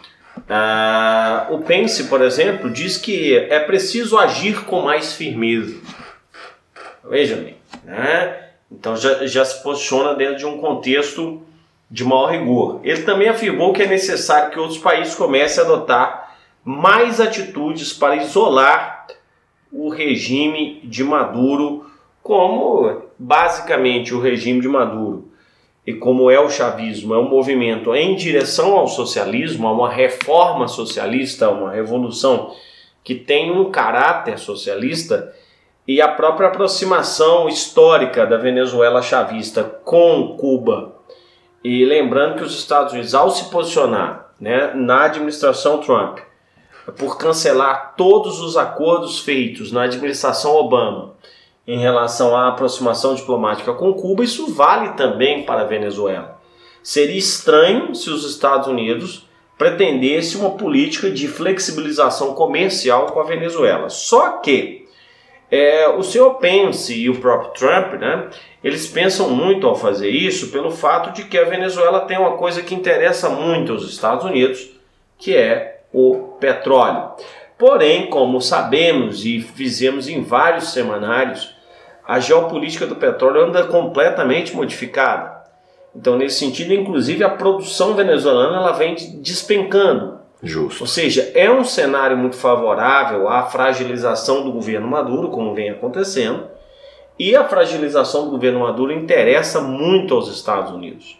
Ah, 0.50 1.48
o 1.51 1.60
Pence, 1.60 2.06
por 2.06 2.22
exemplo, 2.22 2.70
diz 2.70 2.98
que 2.98 3.36
é 3.36 3.60
preciso 3.60 4.18
agir 4.18 4.63
com 4.65 4.82
mais 4.82 5.13
firmeza. 5.13 5.75
Veja 7.10 7.36
bem, 7.36 7.58
né? 7.84 8.39
então 8.72 8.96
já, 8.96 9.25
já 9.27 9.46
se 9.46 9.62
posiciona 9.62 10.15
dentro 10.15 10.38
de 10.38 10.46
um 10.46 10.58
contexto 10.58 11.44
de 11.93 12.03
maior 12.03 12.31
rigor. 12.31 12.79
Ele 12.83 13.03
também 13.03 13.29
afirmou 13.29 13.71
que 13.71 13.83
é 13.83 13.85
necessário 13.85 14.50
que 14.50 14.57
outros 14.57 14.79
países 14.79 15.13
comecem 15.13 15.63
a 15.63 15.67
adotar 15.67 16.35
mais 16.65 17.21
atitudes 17.21 17.93
para 17.93 18.15
isolar 18.15 19.05
o 19.71 19.89
regime 19.89 20.81
de 20.83 21.03
Maduro, 21.03 21.85
como 22.23 23.03
basicamente 23.19 24.12
o 24.12 24.19
regime 24.19 24.59
de 24.59 24.67
Maduro 24.67 25.29
e 25.85 25.93
como 25.93 26.31
é 26.31 26.39
o 26.39 26.50
chavismo, 26.50 27.13
é 27.13 27.19
um 27.19 27.29
movimento 27.29 27.93
em 27.93 28.15
direção 28.15 28.75
ao 28.75 28.88
socialismo, 28.88 29.67
a 29.67 29.71
uma 29.71 29.89
reforma 29.91 30.67
socialista, 30.67 31.51
uma 31.51 31.69
revolução 31.69 32.55
que 33.03 33.13
tem 33.13 33.51
um 33.51 33.69
caráter 33.69 34.39
socialista 34.39 35.31
e 35.88 36.01
a 36.01 36.07
própria 36.07 36.47
aproximação 36.47 37.47
histórica 37.47 38.25
da 38.25 38.38
Venezuela 38.38 39.01
chavista 39.03 39.63
com 39.63 40.35
Cuba 40.39 40.92
e 41.63 41.86
lembrando 41.86 42.36
que 42.36 42.43
os 42.43 42.58
Estados 42.58 42.93
Unidos, 42.93 43.15
ao 43.15 43.29
se 43.32 43.46
posicionar 43.46 44.34
né, 44.39 44.74
na 44.75 45.05
administração 45.05 45.79
Trump 45.79 46.20
por 46.98 47.17
cancelar 47.17 47.93
todos 47.96 48.41
os 48.41 48.58
acordos 48.58 49.20
feitos 49.20 49.72
na 49.72 49.84
administração 49.84 50.53
Obama 50.55 51.13
em 51.65 51.79
relação 51.79 52.36
à 52.36 52.50
aproximação 52.50 53.15
diplomática 53.15 53.74
com 53.74 53.93
Cuba, 53.93 54.24
isso 54.24 54.53
vale 54.53 54.89
também 54.89 55.43
para 55.43 55.62
a 55.62 55.65
Venezuela. 55.65 56.38
Seria 56.84 57.17
estranho 57.17 57.96
se 57.96 58.10
os 58.10 58.29
Estados 58.29 58.67
Unidos 58.67 59.29
pretendessem 59.58 60.41
uma 60.41 60.51
política 60.51 61.10
de 61.10 61.25
flexibilização 61.29 62.34
comercial 62.34 63.05
com 63.08 63.22
a 63.22 63.24
Venezuela. 63.24 63.89
Só 63.89 64.39
que 64.39 64.86
é, 65.50 65.88
o 65.88 66.03
senhor 66.03 66.34
Pence 66.36 66.93
e 66.93 67.10
o 67.10 67.20
próprio 67.22 67.51
Trump, 67.51 67.93
né, 67.93 68.27
eles 68.63 68.88
pensam 68.88 69.29
muito 69.29 69.67
ao 69.67 69.75
fazer 69.75 70.10
isso 70.10 70.51
pelo 70.51 70.72
fato 70.72 71.12
de 71.12 71.25
que 71.25 71.38
a 71.38 71.43
Venezuela 71.43 72.01
tem 72.01 72.17
uma 72.17 72.38
coisa 72.38 72.62
que 72.62 72.74
interessa 72.74 73.29
muito 73.29 73.74
aos 73.74 73.84
Estados 73.84 74.24
Unidos, 74.24 74.70
que 75.17 75.36
é 75.36 75.82
o 75.91 76.36
petróleo. 76.39 77.12
Porém, 77.58 78.08
como 78.08 78.41
sabemos 78.41 79.25
e 79.25 79.41
fizemos 79.41 80.08
em 80.08 80.22
vários 80.24 80.72
semanários, 80.72 81.53
a 82.08 82.20
geopolítica 82.20 82.86
do 82.86 82.96
petróleo 82.96 83.46
anda 83.46 83.65
completamente 83.65 84.55
modificada. 84.55 85.43
Então, 85.96 86.17
nesse 86.17 86.39
sentido, 86.39 86.74
inclusive 86.74 87.24
a 87.24 87.29
produção 87.29 87.93
venezuelana 87.93 88.58
ela 88.58 88.72
vem 88.72 88.96
despencando. 89.22 90.20
Justo. 90.41 90.84
Ou 90.84 90.88
seja, 90.88 91.32
é 91.36 91.50
um 91.50 91.63
cenário 91.63 92.17
muito 92.17 92.36
favorável 92.36 93.29
à 93.29 93.43
fragilização 93.43 94.43
do 94.43 94.51
governo 94.51 94.88
Maduro, 94.88 95.29
como 95.29 95.53
vem 95.53 95.70
acontecendo, 95.70 96.48
e 97.17 97.36
a 97.36 97.48
fragilização 97.48 98.25
do 98.25 98.32
governo 98.32 98.62
Maduro 98.62 98.91
interessa 98.91 99.62
muito 99.62 100.13
aos 100.13 100.27
Estados 100.27 100.72
Unidos. 100.72 101.20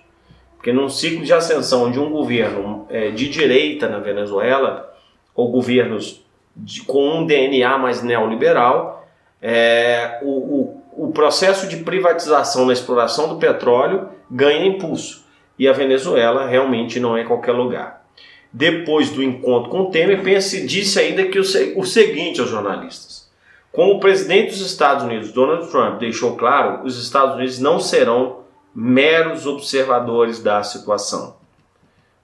Porque 0.56 0.72
num 0.72 0.90
ciclo 0.90 1.24
de 1.24 1.34
ascensão 1.34 1.92
de 1.92 2.00
um 2.00 2.10
governo 2.10 2.88
é, 2.90 3.12
de 3.12 3.30
direita 3.30 3.88
na 3.90 4.00
Venezuela, 4.00 4.94
ou 5.36 5.52
governos 5.52 6.24
de, 6.56 6.82
com 6.82 7.20
um 7.20 7.26
DNA 7.26 7.78
mais 7.78 8.02
neoliberal, 8.02 9.08
é, 9.42 10.20
o, 10.22 10.30
o, 10.96 11.08
o 11.08 11.12
processo 11.12 11.68
de 11.68 11.78
privatização 11.78 12.66
na 12.66 12.74
exploração 12.74 13.28
do 13.28 13.38
petróleo 13.38 14.10
ganha 14.30 14.66
impulso. 14.66 15.26
E 15.60 15.68
a 15.68 15.74
Venezuela 15.74 16.48
realmente 16.48 17.00
não 17.00 17.16
é 17.18 17.24
qualquer 17.24 17.52
lugar 17.52 18.04
depois 18.54 19.10
do 19.10 19.24
encontro 19.24 19.72
com 19.72 19.90
Temer, 19.90 20.22
pense, 20.22 20.66
disse 20.68 21.00
ainda 21.00 21.26
que 21.26 21.40
o, 21.40 21.42
o 21.76 21.84
seguinte 21.84 22.40
aos 22.40 22.52
jornalistas: 22.52 23.23
como 23.74 23.96
o 23.96 24.00
presidente 24.00 24.52
dos 24.52 24.62
Estados 24.62 25.04
Unidos, 25.04 25.32
Donald 25.32 25.70
Trump, 25.72 26.00
deixou 26.00 26.38
claro, 26.38 26.86
os 26.86 27.02
Estados 27.02 27.36
Unidos 27.36 27.58
não 27.58 27.80
serão 27.80 28.44
meros 28.74 29.48
observadores 29.48 30.42
da 30.42 30.62
situação. 30.62 31.36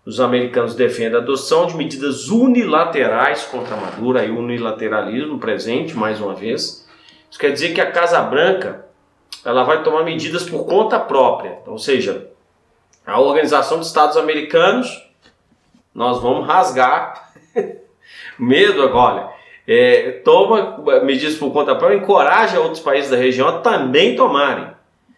Os 0.05 0.19
americanos 0.19 0.75
defendem 0.75 1.15
a 1.15 1.21
adoção 1.21 1.65
de 1.65 1.75
medidas 1.75 2.29
unilaterais 2.29 3.43
contra 3.45 3.75
Maduro, 3.75 4.19
aí 4.19 4.29
o 4.29 4.37
unilateralismo 4.37 5.39
presente, 5.39 5.97
mais 5.97 6.21
uma 6.21 6.35
vez. 6.35 6.87
Isso 7.29 7.39
quer 7.39 7.51
dizer 7.51 7.73
que 7.73 7.81
a 7.81 7.91
Casa 7.91 8.21
Branca 8.21 8.85
ela 9.43 9.63
vai 9.63 9.81
tomar 9.81 10.03
medidas 10.03 10.47
por 10.47 10.65
conta 10.65 10.99
própria, 10.99 11.59
ou 11.65 11.79
seja, 11.79 12.29
a 13.05 13.19
Organização 13.19 13.79
dos 13.79 13.87
Estados 13.87 14.17
Americanos 14.17 15.03
nós 15.95 16.21
vamos 16.21 16.45
rasgar. 16.45 17.33
Medo 18.37 18.83
agora. 18.83 19.38
É, 19.71 20.13
toma 20.23 20.83
medidas 21.03 21.35
por 21.35 21.53
conta 21.53 21.75
própria, 21.75 21.95
encoraja 21.95 22.59
outros 22.59 22.79
países 22.79 23.11
da 23.11 23.15
região 23.15 23.47
a 23.47 23.59
também 23.59 24.15
tomarem, 24.15 24.67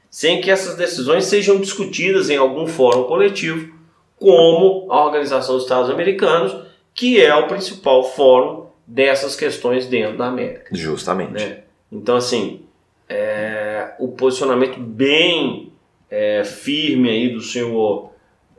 sem 0.09 0.41
que 0.41 0.51
essas 0.51 0.75
decisões 0.75 1.23
sejam 1.23 1.57
discutidas 1.57 2.29
em 2.29 2.35
algum 2.35 2.67
fórum 2.67 3.03
coletivo, 3.05 3.73
como 4.17 4.91
a 4.91 5.05
Organização 5.05 5.55
dos 5.55 5.63
Estados 5.63 5.89
Americanos, 5.89 6.53
que 6.93 7.23
é 7.23 7.33
o 7.33 7.47
principal 7.47 8.03
fórum 8.03 8.65
dessas 8.85 9.37
questões 9.37 9.85
dentro 9.85 10.17
da 10.17 10.25
América. 10.27 10.67
Justamente. 10.73 11.31
Né? 11.31 11.59
Então, 11.89 12.17
assim, 12.17 12.65
é, 13.07 13.93
o 13.99 14.09
posicionamento 14.09 14.77
bem 14.81 15.71
é, 16.09 16.43
firme 16.43 17.09
aí 17.09 17.29
do 17.29 17.39
senhor, 17.39 18.11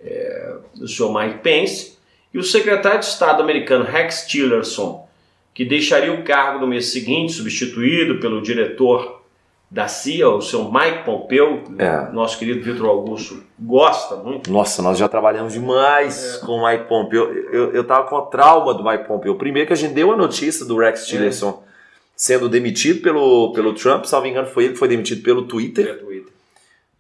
é, 0.03 0.55
do 0.75 0.89
senhor 0.89 1.13
Mike 1.13 1.41
Pence 1.41 1.99
e 2.33 2.39
o 2.39 2.43
secretário 2.43 3.01
de 3.01 3.05
Estado 3.05 3.43
americano 3.43 3.85
Rex 3.85 4.27
Tillerson, 4.27 5.07
que 5.55 5.65
deixaria 5.65 6.13
o 6.13 6.23
cargo 6.23 6.61
no 6.61 6.67
mês 6.67 6.87
seguinte, 6.87 7.33
substituído 7.33 8.21
pelo 8.21 8.41
diretor 8.41 9.23
da 9.71 9.89
CIA, 9.89 10.29
o 10.29 10.43
seu 10.43 10.71
Mike 10.71 11.05
Pompeo, 11.05 11.63
é. 11.79 12.13
nosso 12.13 12.39
querido 12.39 12.63
Vitor 12.63 12.87
Augusto 12.87 13.43
gosta 13.59 14.17
muito. 14.17 14.53
Nossa, 14.53 14.83
nós 14.83 14.99
já 14.99 15.09
trabalhamos 15.09 15.55
demais 15.55 16.35
é. 16.43 16.47
com 16.47 16.53
o 16.53 16.67
Mike 16.67 16.85
Pompeo. 16.85 17.23
Eu, 17.51 17.73
eu 17.73 17.85
tava 17.85 18.07
com 18.07 18.17
a 18.17 18.23
trauma 18.23 18.75
do 18.75 18.85
Mike 18.85 19.05
Pompeo. 19.05 19.35
Primeiro 19.37 19.67
que 19.67 19.73
a 19.73 19.77
gente 19.77 19.95
deu 19.95 20.13
a 20.13 20.17
notícia 20.17 20.67
do 20.67 20.77
Rex 20.77 21.03
é. 21.03 21.07
Tillerson 21.07 21.63
é. 21.67 21.71
sendo 22.15 22.51
demitido 22.51 23.01
pelo, 23.01 23.53
pelo 23.55 23.73
Trump, 23.73 24.05
salvo 24.05 24.27
engano, 24.27 24.47
foi 24.47 24.65
ele 24.65 24.73
que 24.75 24.79
foi 24.79 24.89
demitido 24.89 25.23
pelo 25.23 25.45
Twitter. 25.45 25.99
Twitter. 26.01 26.33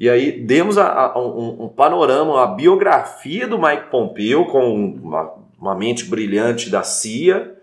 E 0.00 0.08
aí 0.08 0.32
demos 0.32 0.78
a, 0.78 1.12
a, 1.12 1.18
um, 1.18 1.64
um, 1.64 1.68
panorama, 1.68 2.42
a 2.42 2.46
biografia 2.46 3.46
do 3.46 3.56
Mike 3.56 3.90
Pompeo 3.90 4.46
com 4.46 4.74
uma, 4.74 5.34
uma, 5.60 5.74
mente 5.76 6.06
brilhante 6.06 6.70
da 6.70 6.82
CIA. 6.82 7.54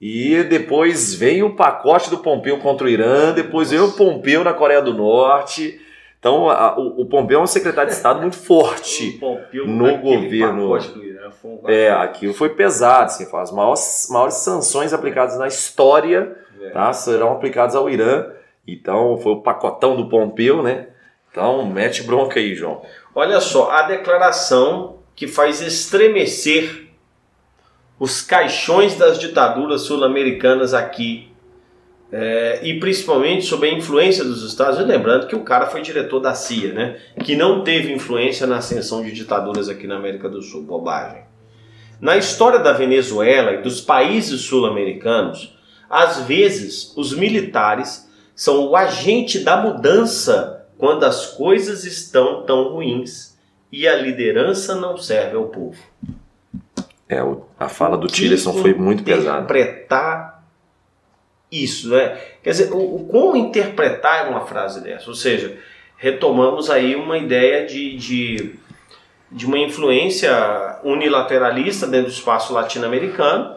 E 0.00 0.42
depois 0.44 1.14
veio 1.14 1.46
o 1.46 1.56
pacote 1.56 2.10
do 2.10 2.18
Pompeu 2.18 2.58
contra 2.58 2.86
o 2.86 2.90
Irã, 2.90 3.32
depois 3.32 3.70
veio 3.70 3.86
o 3.86 3.92
Pompeu 3.92 4.44
na 4.44 4.52
Coreia 4.52 4.82
do 4.82 4.92
Norte. 4.92 5.80
Então 6.18 6.48
a, 6.50 6.78
o, 6.78 7.02
o, 7.02 7.06
Pompeu 7.06 7.40
é 7.40 7.42
um 7.42 7.46
secretário 7.46 7.90
de 7.90 7.96
Estado 7.96 8.20
muito 8.20 8.36
forte 8.36 9.20
no 9.52 9.98
governo. 9.98 10.76
Irã, 10.76 11.30
um 11.44 11.60
é, 11.66 11.90
aquilo 11.90 12.34
foi 12.34 12.50
pesado, 12.50 13.04
assim, 13.04 13.26
as 13.36 13.52
maiores, 13.52 14.08
maiores 14.10 14.34
sanções 14.34 14.92
aplicadas 14.92 15.38
na 15.38 15.46
história 15.46 16.36
é. 16.60 16.70
tá, 16.70 16.92
serão 16.92 17.32
aplicadas 17.32 17.74
ao 17.74 17.88
Irã. 17.88 18.26
Então 18.66 19.18
foi 19.18 19.32
o 19.32 19.42
pacotão 19.42 19.96
do 19.96 20.08
Pompeu, 20.08 20.62
né? 20.62 20.88
Então, 21.30 21.66
mete 21.66 22.04
bronca 22.04 22.38
aí, 22.38 22.54
João. 22.54 22.82
Olha 23.12 23.40
só, 23.40 23.70
a 23.72 23.82
declaração 23.82 25.00
que 25.16 25.26
faz 25.26 25.60
estremecer 25.60 26.83
os 27.98 28.20
caixões 28.22 28.96
das 28.96 29.18
ditaduras 29.18 29.82
sul-americanas 29.82 30.74
aqui, 30.74 31.28
é, 32.12 32.60
e 32.62 32.78
principalmente 32.78 33.44
sob 33.44 33.66
a 33.66 33.72
influência 33.72 34.22
dos 34.22 34.44
Estados 34.44 34.76
Unidos, 34.76 34.94
lembrando 34.94 35.26
que 35.26 35.34
o 35.34 35.42
cara 35.42 35.66
foi 35.66 35.82
diretor 35.82 36.20
da 36.20 36.34
CIA, 36.34 36.72
né? 36.72 37.00
Que 37.24 37.34
não 37.34 37.64
teve 37.64 37.92
influência 37.92 38.46
na 38.46 38.58
ascensão 38.58 39.02
de 39.02 39.10
ditaduras 39.10 39.68
aqui 39.68 39.86
na 39.86 39.96
América 39.96 40.28
do 40.28 40.40
Sul, 40.40 40.62
bobagem. 40.62 41.24
Na 42.00 42.16
história 42.16 42.58
da 42.58 42.72
Venezuela 42.72 43.52
e 43.52 43.62
dos 43.62 43.80
países 43.80 44.42
sul-americanos, 44.42 45.56
às 45.88 46.20
vezes 46.20 46.92
os 46.96 47.12
militares 47.12 48.08
são 48.34 48.66
o 48.66 48.76
agente 48.76 49.40
da 49.40 49.56
mudança 49.56 50.66
quando 50.76 51.04
as 51.04 51.26
coisas 51.26 51.84
estão 51.84 52.44
tão 52.44 52.74
ruins 52.74 53.38
e 53.72 53.88
a 53.88 53.96
liderança 53.96 54.74
não 54.74 54.96
serve 54.96 55.36
ao 55.36 55.48
povo. 55.48 55.78
É, 57.14 57.20
a 57.58 57.68
fala 57.68 57.96
do 57.96 58.06
Tillerson 58.06 58.52
foi 58.54 58.74
muito 58.74 59.02
pesada. 59.02 59.42
Interpretar 59.42 60.44
isso, 61.50 61.90
né? 61.90 62.18
Quer 62.42 62.50
dizer, 62.50 62.72
o, 62.72 62.96
o, 62.96 63.06
como 63.06 63.36
interpretar 63.36 64.28
uma 64.28 64.40
frase 64.46 64.82
dessa? 64.82 65.08
Ou 65.08 65.14
seja, 65.14 65.56
retomamos 65.96 66.70
aí 66.70 66.96
uma 66.96 67.16
ideia 67.16 67.66
de, 67.66 67.96
de 67.96 68.54
de 69.34 69.46
uma 69.46 69.58
influência 69.58 70.30
unilateralista 70.84 71.88
dentro 71.88 72.06
do 72.06 72.12
espaço 72.12 72.52
latino-americano 72.52 73.56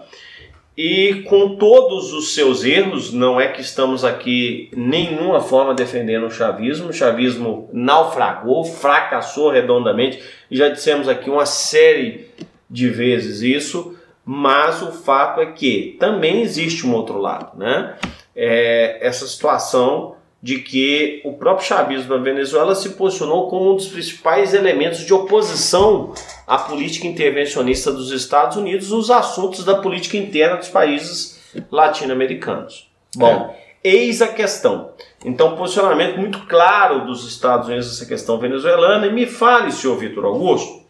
e 0.75 1.23
com 1.27 1.55
todos 1.55 2.13
os 2.13 2.33
seus 2.33 2.63
erros, 2.63 3.13
não 3.13 3.39
é 3.39 3.47
que 3.47 3.61
estamos 3.61 4.03
aqui 4.03 4.71
nenhuma 4.75 5.39
forma 5.39 5.75
defendendo 5.75 6.25
o 6.25 6.31
chavismo, 6.31 6.89
o 6.89 6.93
chavismo 6.93 7.69
naufragou, 7.71 8.63
fracassou 8.63 9.51
redondamente, 9.51 10.19
já 10.49 10.69
dissemos 10.69 11.07
aqui 11.07 11.29
uma 11.29 11.45
série 11.45 12.27
de 12.69 12.89
vezes 12.89 13.41
isso, 13.41 13.95
mas 14.25 14.81
o 14.81 14.91
fato 14.91 15.39
é 15.39 15.45
que 15.45 15.95
também 15.99 16.41
existe 16.41 16.85
um 16.85 16.93
outro 16.93 17.17
lado, 17.17 17.57
né? 17.57 17.95
É 18.35 18.99
essa 19.01 19.25
situação 19.25 20.15
de 20.41 20.59
que 20.59 21.21
o 21.25 21.33
próprio 21.33 21.65
chavismo 21.65 22.15
na 22.15 22.23
Venezuela 22.23 22.75
se 22.75 22.91
posicionou 22.91 23.49
como 23.49 23.71
um 23.71 23.75
dos 23.75 23.87
principais 23.87 24.53
elementos 24.53 24.99
de 24.99 25.13
oposição 25.13 26.13
à 26.45 26.57
política 26.57 27.07
intervencionista 27.07 27.91
dos 27.91 28.11
Estados 28.11 28.55
Unidos 28.55 28.91
nos 28.91 29.09
assuntos 29.09 29.65
da 29.65 29.75
política 29.75 30.15
interna 30.15 30.57
dos 30.57 30.69
países 30.69 31.41
latino-americanos. 31.71 32.89
Bom, 33.15 33.55
é. 33.83 33.89
eis 33.89 34.21
a 34.21 34.27
questão. 34.27 34.91
Então, 35.25 35.55
posicionamento 35.55 36.17
muito 36.17 36.45
claro 36.45 37.05
dos 37.05 37.27
Estados 37.27 37.67
Unidos 37.67 37.87
nessa 37.87 38.05
questão 38.05 38.37
venezuelana. 38.37 39.07
E 39.07 39.11
me 39.11 39.25
fale, 39.25 39.71
senhor 39.71 39.97
Vitor 39.97 40.25
Augusto, 40.25 40.83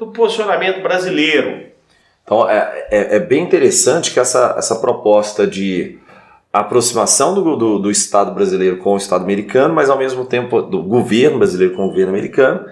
do 0.00 0.06
posicionamento 0.08 0.82
brasileiro. 0.82 1.66
Então, 2.24 2.48
é, 2.48 2.86
é, 2.90 3.16
é 3.16 3.20
bem 3.20 3.44
interessante 3.44 4.12
que 4.12 4.18
essa, 4.18 4.54
essa 4.56 4.76
proposta 4.76 5.46
de 5.46 5.98
aproximação 6.50 7.34
do, 7.34 7.54
do, 7.54 7.78
do, 7.78 7.90
Estado 7.90 8.32
brasileiro 8.32 8.78
com 8.78 8.94
o 8.94 8.96
Estado 8.96 9.22
americano, 9.22 9.74
mas 9.74 9.90
ao 9.90 9.98
mesmo 9.98 10.24
tempo 10.24 10.62
do 10.62 10.82
governo 10.82 11.38
brasileiro 11.38 11.76
com 11.76 11.84
o 11.84 11.88
governo 11.88 12.12
americano, 12.12 12.66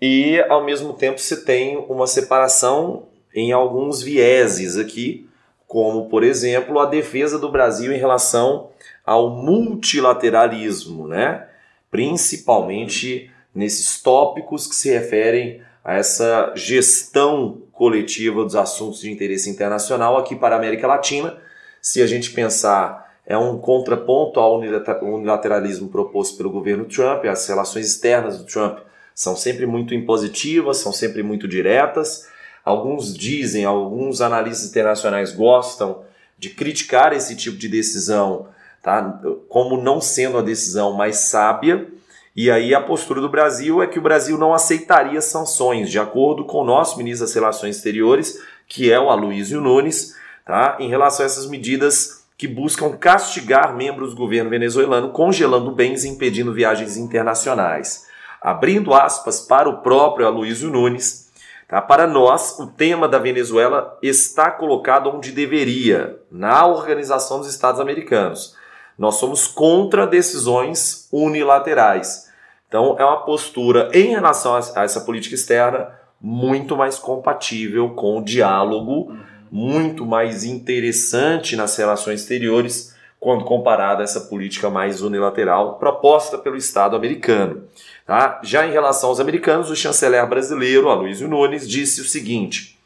e 0.00 0.40
ao 0.48 0.64
mesmo 0.64 0.94
tempo 0.94 1.20
se 1.20 1.44
tem 1.44 1.76
uma 1.88 2.06
separação 2.06 3.04
em 3.34 3.52
alguns 3.52 4.02
vieses 4.02 4.76
aqui, 4.76 5.28
como 5.68 6.08
por 6.08 6.24
exemplo 6.24 6.80
a 6.80 6.86
defesa 6.86 7.38
do 7.38 7.50
Brasil 7.50 7.92
em 7.92 7.98
relação 7.98 8.70
ao 9.04 9.30
multilateralismo, 9.30 11.06
né? 11.06 11.46
principalmente 11.90 13.30
nesses 13.54 14.00
tópicos 14.02 14.66
que 14.66 14.74
se 14.74 14.90
referem 14.90 15.60
a 15.84 15.94
essa 15.94 16.52
gestão 16.54 17.62
coletiva 17.72 18.44
dos 18.44 18.54
assuntos 18.54 19.00
de 19.00 19.10
interesse 19.10 19.50
internacional 19.50 20.16
aqui 20.16 20.36
para 20.36 20.54
a 20.54 20.58
América 20.58 20.86
Latina. 20.86 21.36
Se 21.80 22.00
a 22.00 22.06
gente 22.06 22.30
pensar 22.30 23.02
é 23.26 23.38
um 23.38 23.58
contraponto 23.58 24.40
ao 24.40 24.60
unilateralismo 24.60 25.88
proposto 25.88 26.36
pelo 26.36 26.50
governo 26.50 26.84
Trump. 26.84 27.24
As 27.24 27.46
relações 27.46 27.86
externas 27.86 28.38
do 28.38 28.44
Trump 28.44 28.78
são 29.14 29.36
sempre 29.36 29.66
muito 29.66 29.94
impositivas, 29.94 30.78
são 30.78 30.92
sempre 30.92 31.22
muito 31.22 31.46
diretas. 31.46 32.28
Alguns 32.64 33.16
dizem, 33.16 33.64
alguns 33.64 34.20
analistas 34.20 34.70
internacionais 34.70 35.32
gostam 35.32 36.04
de 36.38 36.50
criticar 36.50 37.12
esse 37.12 37.36
tipo 37.36 37.56
de 37.56 37.68
decisão, 37.68 38.48
tá? 38.82 39.20
como 39.48 39.80
não 39.80 40.00
sendo 40.00 40.38
a 40.38 40.42
decisão 40.42 40.92
mais 40.92 41.16
sábia. 41.18 41.86
E 42.34 42.50
aí 42.50 42.74
a 42.74 42.80
postura 42.80 43.20
do 43.20 43.28
Brasil 43.28 43.82
é 43.82 43.86
que 43.86 43.98
o 43.98 44.02
Brasil 44.02 44.38
não 44.38 44.54
aceitaria 44.54 45.20
sanções, 45.20 45.90
de 45.90 45.98
acordo 45.98 46.46
com 46.46 46.58
o 46.58 46.64
nosso 46.64 46.96
ministro 46.96 47.26
das 47.26 47.34
Relações 47.34 47.76
Exteriores, 47.76 48.42
que 48.66 48.90
é 48.90 48.98
o 48.98 49.10
Aloysio 49.10 49.60
Nunes, 49.60 50.16
tá? 50.46 50.78
em 50.80 50.88
relação 50.88 51.24
a 51.24 51.26
essas 51.26 51.46
medidas 51.46 52.24
que 52.38 52.48
buscam 52.48 52.96
castigar 52.96 53.76
membros 53.76 54.10
do 54.10 54.16
governo 54.16 54.48
venezuelano, 54.48 55.10
congelando 55.10 55.70
bens 55.70 56.04
e 56.04 56.08
impedindo 56.08 56.54
viagens 56.54 56.96
internacionais. 56.96 58.06
Abrindo 58.40 58.94
aspas 58.94 59.42
para 59.42 59.68
o 59.68 59.82
próprio 59.82 60.26
Aloysio 60.26 60.70
Nunes, 60.70 61.30
tá? 61.68 61.82
para 61.82 62.06
nós, 62.06 62.58
o 62.58 62.66
tema 62.66 63.06
da 63.06 63.18
Venezuela 63.18 63.98
está 64.02 64.50
colocado 64.50 65.10
onde 65.10 65.32
deveria, 65.32 66.18
na 66.30 66.64
Organização 66.66 67.40
dos 67.40 67.48
Estados 67.48 67.78
Americanos. 67.78 68.56
Nós 69.02 69.16
somos 69.16 69.48
contra 69.48 70.06
decisões 70.06 71.08
unilaterais. 71.10 72.30
Então, 72.68 72.94
é 73.00 73.04
uma 73.04 73.24
postura 73.24 73.90
em 73.92 74.10
relação 74.10 74.54
a 74.54 74.84
essa 74.84 75.00
política 75.00 75.34
externa 75.34 75.90
muito 76.20 76.76
mais 76.76 77.00
compatível 77.00 77.90
com 77.96 78.18
o 78.18 78.24
diálogo 78.24 79.12
muito 79.50 80.06
mais 80.06 80.44
interessante 80.44 81.56
nas 81.56 81.76
relações 81.76 82.20
exteriores 82.20 82.94
quando 83.18 83.44
comparada 83.44 84.02
a 84.02 84.04
essa 84.04 84.20
política 84.20 84.70
mais 84.70 85.02
unilateral 85.02 85.80
proposta 85.80 86.38
pelo 86.38 86.56
Estado 86.56 86.94
americano. 86.94 87.64
Tá? 88.06 88.40
Já 88.44 88.64
em 88.68 88.70
relação 88.70 89.08
aos 89.08 89.18
americanos, 89.18 89.68
o 89.68 89.74
chanceler 89.74 90.24
brasileiro, 90.28 90.88
Aloysio 90.88 91.26
Nunes, 91.26 91.68
disse 91.68 92.00
o 92.00 92.04
seguinte: 92.04 92.78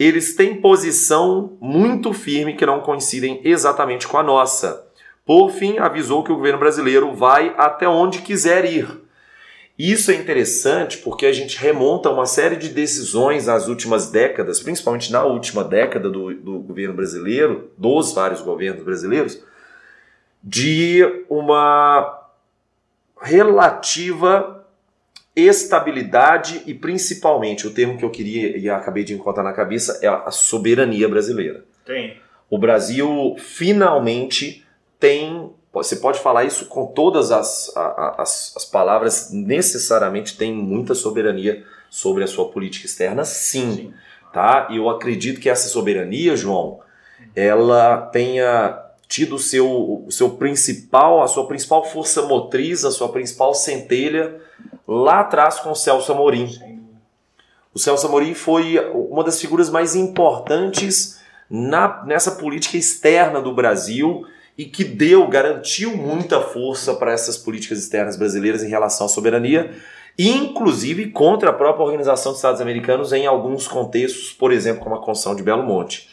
eles 0.00 0.34
têm 0.34 0.60
posição 0.60 1.56
muito 1.60 2.12
firme 2.12 2.54
que 2.54 2.66
não 2.66 2.80
coincidem 2.80 3.40
exatamente 3.44 4.08
com 4.08 4.18
a 4.18 4.22
nossa. 4.24 4.87
Por 5.28 5.52
fim, 5.52 5.78
avisou 5.78 6.24
que 6.24 6.32
o 6.32 6.36
governo 6.36 6.58
brasileiro 6.58 7.14
vai 7.14 7.54
até 7.56 7.86
onde 7.86 8.22
quiser 8.22 8.64
ir 8.64 9.06
isso 9.78 10.10
é 10.10 10.14
interessante 10.16 10.98
porque 10.98 11.24
a 11.24 11.32
gente 11.32 11.56
remonta 11.56 12.10
uma 12.10 12.26
série 12.26 12.56
de 12.56 12.68
decisões 12.68 13.46
nas 13.46 13.68
últimas 13.68 14.10
décadas, 14.10 14.58
principalmente 14.58 15.12
na 15.12 15.22
última 15.22 15.62
década 15.62 16.10
do, 16.10 16.34
do 16.34 16.58
governo 16.58 16.94
brasileiro, 16.94 17.70
dos 17.78 18.12
vários 18.12 18.40
governos 18.40 18.82
brasileiros, 18.82 19.40
de 20.42 21.24
uma 21.30 22.26
relativa 23.20 24.66
estabilidade 25.36 26.60
e 26.66 26.74
principalmente 26.74 27.64
o 27.64 27.70
termo 27.72 27.96
que 27.96 28.04
eu 28.04 28.10
queria 28.10 28.58
e 28.58 28.68
acabei 28.68 29.04
de 29.04 29.14
encontrar 29.14 29.44
na 29.44 29.52
cabeça 29.52 30.00
é 30.02 30.08
a 30.08 30.32
soberania 30.32 31.08
brasileira. 31.08 31.64
Tem. 31.86 32.16
O 32.50 32.58
Brasil 32.58 33.36
finalmente 33.38 34.66
tem 34.98 35.52
você 35.72 35.96
pode 35.96 36.18
falar 36.18 36.44
isso 36.44 36.66
com 36.66 36.86
todas 36.86 37.30
as, 37.30 37.70
as, 37.76 38.52
as 38.56 38.64
palavras, 38.64 39.30
necessariamente 39.30 40.36
tem 40.36 40.52
muita 40.52 40.94
soberania 40.94 41.64
sobre 41.90 42.24
a 42.24 42.26
sua 42.26 42.48
política 42.48 42.86
externa, 42.86 43.24
sim. 43.24 43.74
sim. 43.74 43.94
Tá? 44.32 44.68
E 44.70 44.76
eu 44.76 44.88
acredito 44.88 45.40
que 45.40 45.48
essa 45.48 45.68
soberania, 45.68 46.36
João, 46.36 46.80
ela 47.34 48.08
tenha 48.12 48.82
tido 49.06 49.36
o 49.36 49.38
seu, 49.38 50.04
o 50.06 50.10
seu 50.10 50.30
principal, 50.30 51.22
a 51.22 51.28
sua 51.28 51.46
principal 51.46 51.84
força 51.84 52.22
motriz, 52.22 52.84
a 52.84 52.90
sua 52.90 53.08
principal 53.10 53.54
centelha 53.54 54.40
lá 54.86 55.20
atrás 55.20 55.60
com 55.60 55.70
o 55.70 55.76
Celso 55.76 56.12
Amorim. 56.12 56.48
O 57.72 57.78
Celso 57.78 58.06
Amorim 58.06 58.34
foi 58.34 58.78
uma 58.92 59.24
das 59.24 59.40
figuras 59.40 59.70
mais 59.70 59.94
importantes 59.94 61.20
na, 61.48 62.04
nessa 62.04 62.32
política 62.32 62.76
externa 62.76 63.40
do 63.40 63.54
Brasil 63.54 64.26
e 64.58 64.64
que 64.64 64.82
deu, 64.82 65.24
garantiu 65.28 65.96
muita 65.96 66.40
força 66.40 66.92
para 66.92 67.12
essas 67.12 67.38
políticas 67.38 67.78
externas 67.78 68.16
brasileiras 68.16 68.64
em 68.64 68.68
relação 68.68 69.06
à 69.06 69.08
soberania, 69.08 69.70
inclusive 70.18 71.12
contra 71.12 71.50
a 71.50 71.52
própria 71.52 71.84
Organização 71.84 72.32
dos 72.32 72.40
Estados 72.40 72.60
Americanos 72.60 73.12
em 73.12 73.24
alguns 73.24 73.68
contextos, 73.68 74.32
por 74.32 74.52
exemplo, 74.52 74.82
como 74.82 74.96
a 74.96 74.98
Constituição 74.98 75.36
de 75.36 75.44
Belo 75.44 75.62
Monte. 75.62 76.08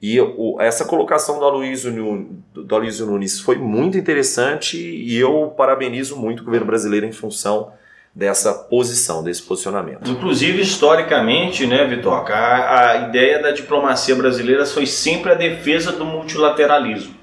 E 0.00 0.20
o, 0.20 0.56
essa 0.60 0.84
colocação 0.84 1.40
do 1.40 1.44
Aloysio, 1.44 2.30
do 2.54 2.74
Aloysio 2.74 3.06
Nunes 3.06 3.40
foi 3.40 3.58
muito 3.58 3.98
interessante 3.98 4.78
e 4.78 5.18
eu 5.18 5.52
parabenizo 5.56 6.16
muito 6.16 6.40
o 6.40 6.44
governo 6.44 6.66
brasileiro 6.66 7.04
em 7.04 7.12
função 7.12 7.72
dessa 8.14 8.54
posição, 8.54 9.22
desse 9.22 9.42
posicionamento. 9.42 10.08
Inclusive, 10.08 10.62
historicamente, 10.62 11.66
né, 11.66 11.84
Vitor, 11.86 12.14
a, 12.30 12.92
a 12.92 13.08
ideia 13.08 13.42
da 13.42 13.50
diplomacia 13.50 14.14
brasileira 14.14 14.64
foi 14.64 14.86
sempre 14.86 15.32
a 15.32 15.34
defesa 15.34 15.92
do 15.92 16.04
multilateralismo. 16.04 17.19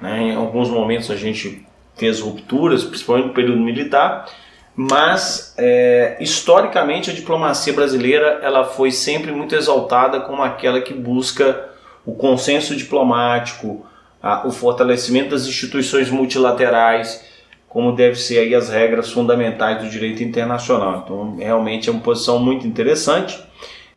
Né? 0.00 0.22
Em 0.22 0.34
alguns 0.34 0.68
momentos 0.68 1.10
a 1.10 1.16
gente 1.16 1.66
fez 1.96 2.20
rupturas, 2.20 2.84
principalmente 2.84 3.28
no 3.28 3.34
período 3.34 3.60
militar, 3.60 4.26
mas 4.74 5.54
é, 5.58 6.16
historicamente 6.20 7.10
a 7.10 7.12
diplomacia 7.12 7.72
brasileira 7.72 8.40
ela 8.42 8.64
foi 8.64 8.90
sempre 8.90 9.32
muito 9.32 9.54
exaltada 9.54 10.20
como 10.20 10.42
aquela 10.42 10.80
que 10.80 10.94
busca 10.94 11.68
o 12.06 12.14
consenso 12.14 12.74
diplomático, 12.74 13.84
a, 14.22 14.46
o 14.46 14.50
fortalecimento 14.50 15.30
das 15.30 15.46
instituições 15.46 16.10
multilaterais, 16.10 17.24
como 17.68 17.92
deve 17.92 18.16
ser 18.16 18.38
aí 18.38 18.54
as 18.54 18.68
regras 18.68 19.12
fundamentais 19.12 19.82
do 19.82 19.88
direito 19.88 20.22
internacional. 20.22 21.02
Então, 21.04 21.36
realmente 21.36 21.88
é 21.88 21.92
uma 21.92 22.00
posição 22.00 22.38
muito 22.38 22.66
interessante. 22.66 23.38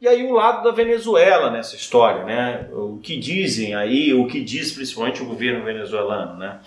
E 0.03 0.07
aí 0.09 0.21
o 0.21 0.33
lado 0.33 0.65
da 0.65 0.71
Venezuela 0.71 1.49
nessa 1.49 1.77
história, 1.77 2.25
né? 2.25 2.67
O 2.73 2.99
que 3.01 3.15
dizem 3.15 3.73
aí, 3.73 4.13
o 4.13 4.27
que 4.27 4.41
diz 4.41 4.73
principalmente 4.73 5.23
o 5.23 5.25
governo 5.25 5.63
venezuelano, 5.63 6.37
né? 6.37 6.59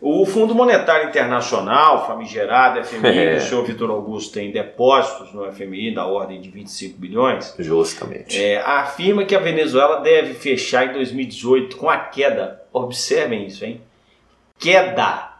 O 0.00 0.24
Fundo 0.24 0.54
Monetário 0.54 1.10
Internacional, 1.10 2.06
famigerado 2.06 2.82
FMI, 2.82 3.18
é. 3.18 3.36
o 3.36 3.40
senhor 3.42 3.66
Vitor 3.66 3.90
Augusto 3.90 4.32
tem 4.32 4.50
depósitos 4.50 5.30
no 5.34 5.52
FMI 5.52 5.94
da 5.94 6.06
ordem 6.06 6.40
de 6.40 6.48
25 6.48 6.98
bilhões. 6.98 7.54
Justamente. 7.58 8.42
É, 8.42 8.62
afirma 8.62 9.26
que 9.26 9.36
a 9.36 9.40
Venezuela 9.40 10.00
deve 10.00 10.32
fechar 10.32 10.88
em 10.88 10.94
2018 10.94 11.76
com 11.76 11.90
a 11.90 11.98
queda. 11.98 12.62
Observem 12.72 13.46
isso, 13.46 13.62
hein? 13.62 13.82
Queda, 14.58 15.34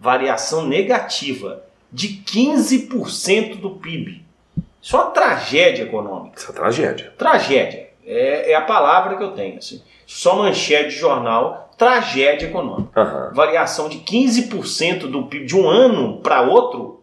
variação 0.00 0.66
negativa 0.66 1.62
de 1.92 2.22
15% 2.24 3.60
do 3.60 3.72
PIB. 3.72 4.26
É 4.92 4.96
uma 4.96 5.06
tragédia 5.06 5.82
econômica. 5.84 6.38
Isso 6.38 6.50
é 6.50 6.54
tragédia. 6.54 7.12
Tragédia. 7.18 7.88
É, 8.06 8.52
é 8.52 8.54
a 8.54 8.62
palavra 8.62 9.16
que 9.16 9.22
eu 9.22 9.32
tenho. 9.32 9.58
Assim. 9.58 9.82
Só 10.06 10.36
manchete 10.36 10.90
de 10.90 10.96
jornal, 10.96 11.70
tragédia 11.76 12.46
econômica. 12.46 12.98
Aham. 13.00 13.30
Variação 13.34 13.88
de 13.88 13.98
15% 13.98 15.00
do 15.06 15.24
PIB 15.24 15.44
de 15.46 15.56
um 15.56 15.68
ano 15.68 16.18
para 16.22 16.40
outro, 16.42 17.02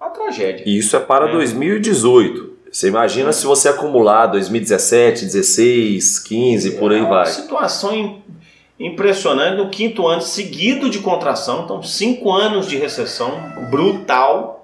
uma 0.00 0.10
tragédia. 0.10 0.62
E 0.66 0.76
isso 0.76 0.94
é 0.96 1.00
para 1.00 1.28
É. 1.28 1.32
2018. 1.32 2.54
Você 2.70 2.88
imagina 2.88 3.32
se 3.32 3.46
você 3.46 3.70
acumular 3.70 4.26
2017, 4.26 5.24
16, 5.24 6.18
15, 6.18 6.72
por 6.72 6.92
aí 6.92 6.98
é 6.98 7.00
uma 7.00 7.08
vai. 7.08 7.26
situação 7.26 7.94
im- 7.96 8.22
impressionante 8.78 9.56
no 9.56 9.70
quinto 9.70 10.06
ano 10.06 10.20
seguido 10.20 10.90
de 10.90 10.98
contração, 10.98 11.62
então 11.64 11.82
cinco 11.82 12.30
anos 12.30 12.66
de 12.68 12.76
recessão 12.76 13.30
brutal, 13.70 14.55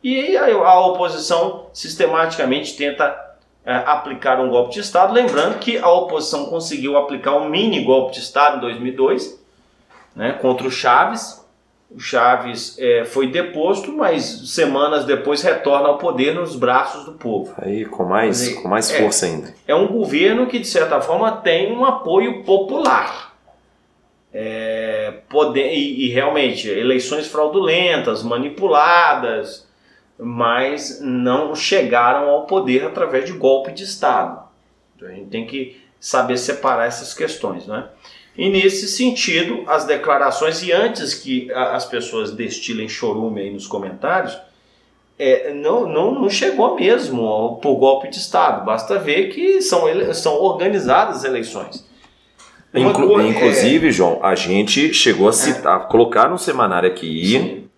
e 0.02 0.36
aí 0.36 0.36
a, 0.36 0.66
a 0.66 0.86
oposição 0.86 1.66
sistematicamente 1.72 2.76
tenta 2.76 3.28
é, 3.66 3.74
aplicar 3.74 4.40
um 4.40 4.48
golpe 4.48 4.74
de 4.74 4.80
Estado. 4.80 5.12
Lembrando 5.12 5.58
que 5.58 5.76
a 5.76 5.90
oposição 5.90 6.46
conseguiu 6.46 6.96
aplicar 6.96 7.34
um 7.36 7.48
mini 7.48 7.84
golpe 7.84 8.14
de 8.14 8.20
Estado 8.20 8.56
em 8.56 8.60
2002 8.60 9.38
né, 10.16 10.32
contra 10.40 10.66
o 10.66 10.70
Chaves. 10.70 11.37
O 11.90 11.98
Chaves 11.98 12.76
é, 12.78 13.04
foi 13.06 13.28
deposto, 13.28 13.90
mas 13.90 14.50
semanas 14.50 15.06
depois 15.06 15.40
retorna 15.40 15.88
ao 15.88 15.96
poder 15.96 16.34
nos 16.34 16.54
braços 16.54 17.06
do 17.06 17.12
povo. 17.12 17.54
Aí 17.56 17.86
com 17.86 18.04
mais, 18.04 18.38
dizer, 18.38 18.62
com 18.62 18.68
mais 18.68 18.90
é. 18.90 18.98
força 18.98 19.24
ainda. 19.24 19.54
É 19.66 19.74
um 19.74 19.88
governo 19.88 20.46
que, 20.46 20.58
de 20.58 20.66
certa 20.66 21.00
forma, 21.00 21.32
tem 21.32 21.72
um 21.72 21.84
apoio 21.86 22.42
popular. 22.44 23.34
É, 24.30 25.20
poder, 25.30 25.72
e, 25.72 26.04
e 26.04 26.08
realmente, 26.10 26.68
eleições 26.68 27.26
fraudulentas, 27.26 28.22
manipuladas, 28.22 29.66
mas 30.18 31.00
não 31.00 31.54
chegaram 31.54 32.28
ao 32.28 32.44
poder 32.44 32.84
através 32.84 33.24
de 33.24 33.32
golpe 33.32 33.72
de 33.72 33.84
Estado. 33.84 34.46
Então, 34.94 35.08
a 35.08 35.12
gente 35.12 35.30
tem 35.30 35.46
que 35.46 35.80
saber 35.98 36.36
separar 36.36 36.86
essas 36.86 37.14
questões. 37.14 37.66
Né? 37.66 37.88
E 38.38 38.48
nesse 38.48 38.86
sentido, 38.86 39.64
as 39.66 39.84
declarações, 39.84 40.62
e 40.62 40.70
antes 40.72 41.12
que 41.12 41.50
as 41.52 41.84
pessoas 41.84 42.30
destilem 42.30 42.88
chorume 42.88 43.40
aí 43.40 43.50
nos 43.50 43.66
comentários, 43.66 44.38
é, 45.18 45.52
não, 45.52 45.88
não, 45.88 46.14
não 46.14 46.30
chegou 46.30 46.76
mesmo 46.76 47.26
ao, 47.26 47.56
por 47.56 47.74
golpe 47.74 48.08
de 48.08 48.16
Estado. 48.18 48.64
Basta 48.64 48.96
ver 48.96 49.30
que 49.30 49.60
são, 49.60 49.88
ele- 49.88 50.14
são 50.14 50.34
organizadas 50.40 51.16
as 51.16 51.24
eleições. 51.24 51.84
Inclu- 52.72 53.08
coisa- 53.08 53.28
inclusive, 53.28 53.90
João, 53.90 54.20
a 54.24 54.36
gente 54.36 54.94
chegou 54.94 55.28
a 55.28 55.32
citar, 55.32 55.76
a 55.76 55.80
colocar 55.80 56.28
no 56.28 56.38
semanário 56.38 56.88
aqui 56.88 57.26
Sim, 57.26 57.68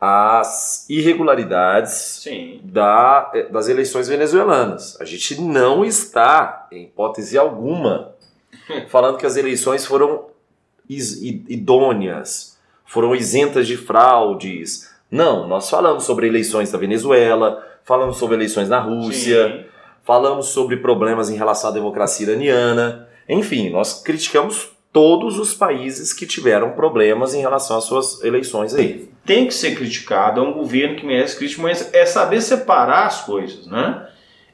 as 0.00 0.84
irregularidades 0.88 1.92
sim. 2.22 2.60
da, 2.62 3.30
eh, 3.34 3.44
das 3.50 3.68
eleições 3.68 4.06
venezuelanas. 4.08 4.96
A 5.00 5.04
gente 5.04 5.40
não 5.40 5.84
está, 5.84 6.68
em 6.70 6.84
hipótese 6.84 7.38
alguma, 7.38 8.12
falando 8.88 9.18
que 9.18 9.26
as 9.26 9.36
eleições 9.36 9.86
foram 9.86 10.26
idôneas, 10.88 12.58
foram 12.84 13.14
isentas 13.14 13.66
de 13.66 13.76
fraudes. 13.76 14.90
Não, 15.10 15.46
nós 15.46 15.68
falamos 15.70 16.04
sobre 16.04 16.26
eleições 16.26 16.70
da 16.70 16.78
Venezuela, 16.78 17.66
falamos 17.84 18.16
sobre 18.16 18.36
eleições 18.36 18.68
na 18.68 18.80
Rússia, 18.80 19.48
Sim. 19.48 19.64
falamos 20.04 20.48
sobre 20.48 20.76
problemas 20.76 21.30
em 21.30 21.36
relação 21.36 21.70
à 21.70 21.72
democracia 21.72 22.26
iraniana. 22.26 23.08
Enfim, 23.28 23.70
nós 23.70 24.02
criticamos 24.02 24.70
todos 24.92 25.38
os 25.38 25.54
países 25.54 26.12
que 26.12 26.26
tiveram 26.26 26.72
problemas 26.72 27.34
em 27.34 27.40
relação 27.40 27.78
às 27.78 27.84
suas 27.84 28.22
eleições 28.22 28.74
aí. 28.74 29.08
Tem 29.24 29.46
que 29.46 29.54
ser 29.54 29.74
criticado, 29.74 30.40
é 30.40 30.42
um 30.42 30.52
governo 30.52 30.96
que 30.96 31.06
merece 31.06 31.36
crítica, 31.36 31.62
mas 31.62 31.92
é 31.94 32.04
saber 32.04 32.42
separar 32.42 33.06
as 33.06 33.22
coisas, 33.22 33.66
né? 33.66 34.06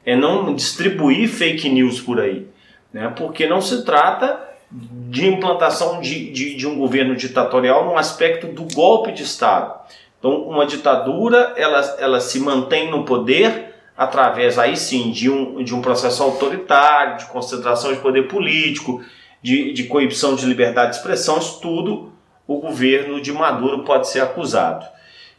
É 0.07 0.15
não 0.15 0.55
distribuir 0.55 1.29
fake 1.29 1.69
news 1.69 2.01
por 2.01 2.21
aí, 2.21 2.47
né? 2.93 3.13
Porque 3.17 3.47
não 3.47 3.61
se 3.61 3.85
trata 3.85 4.41
de 4.71 5.27
implantação 5.27 6.01
de, 6.01 6.31
de, 6.31 6.55
de 6.55 6.67
um 6.67 6.79
governo 6.79 7.17
ditatorial 7.17 7.87
no 7.87 7.97
aspecto 7.97 8.47
do 8.49 8.65
golpe 8.75 9.13
de 9.13 9.23
Estado. 9.23 9.75
Então, 10.19 10.43
uma 10.43 10.67
ditadura, 10.67 11.55
ela, 11.57 11.81
ela 11.99 12.21
se 12.21 12.41
mantém 12.41 12.91
no 12.91 13.05
poder 13.05 13.75
através, 13.97 14.59
aí 14.59 14.77
sim, 14.77 15.11
de 15.11 15.31
um, 15.31 15.63
de 15.63 15.75
um 15.75 15.81
processo 15.81 16.23
autoritário, 16.23 17.19
de 17.19 17.27
concentração 17.27 17.93
de 17.93 17.99
poder 17.99 18.29
político, 18.29 19.03
de, 19.43 19.73
de 19.73 19.85
coibição 19.85 20.35
de 20.35 20.45
liberdade 20.47 20.91
de 20.91 20.97
expressão, 20.97 21.39
isso 21.39 21.61
tudo 21.61 22.13
o 22.47 22.59
governo 22.61 23.21
de 23.21 23.33
Maduro 23.33 23.85
pode 23.85 24.09
ser 24.09 24.21
acusado. 24.21 24.87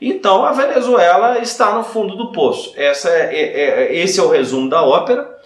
Então, 0.02 0.46
a 0.46 0.52
Venezuela 0.52 1.40
está 1.40 1.74
no 1.74 1.84
fundo 1.84 2.16
do 2.16 2.32
poço. 2.32 2.74
Essa 2.78 3.10
é, 3.10 3.36
é- 3.36 3.70
é- 3.84 3.96
esse 3.96 4.20
é 4.20 4.24
o 4.24 4.30
resumo 4.30 4.70
da 4.70 4.84
ópera. 4.84 5.39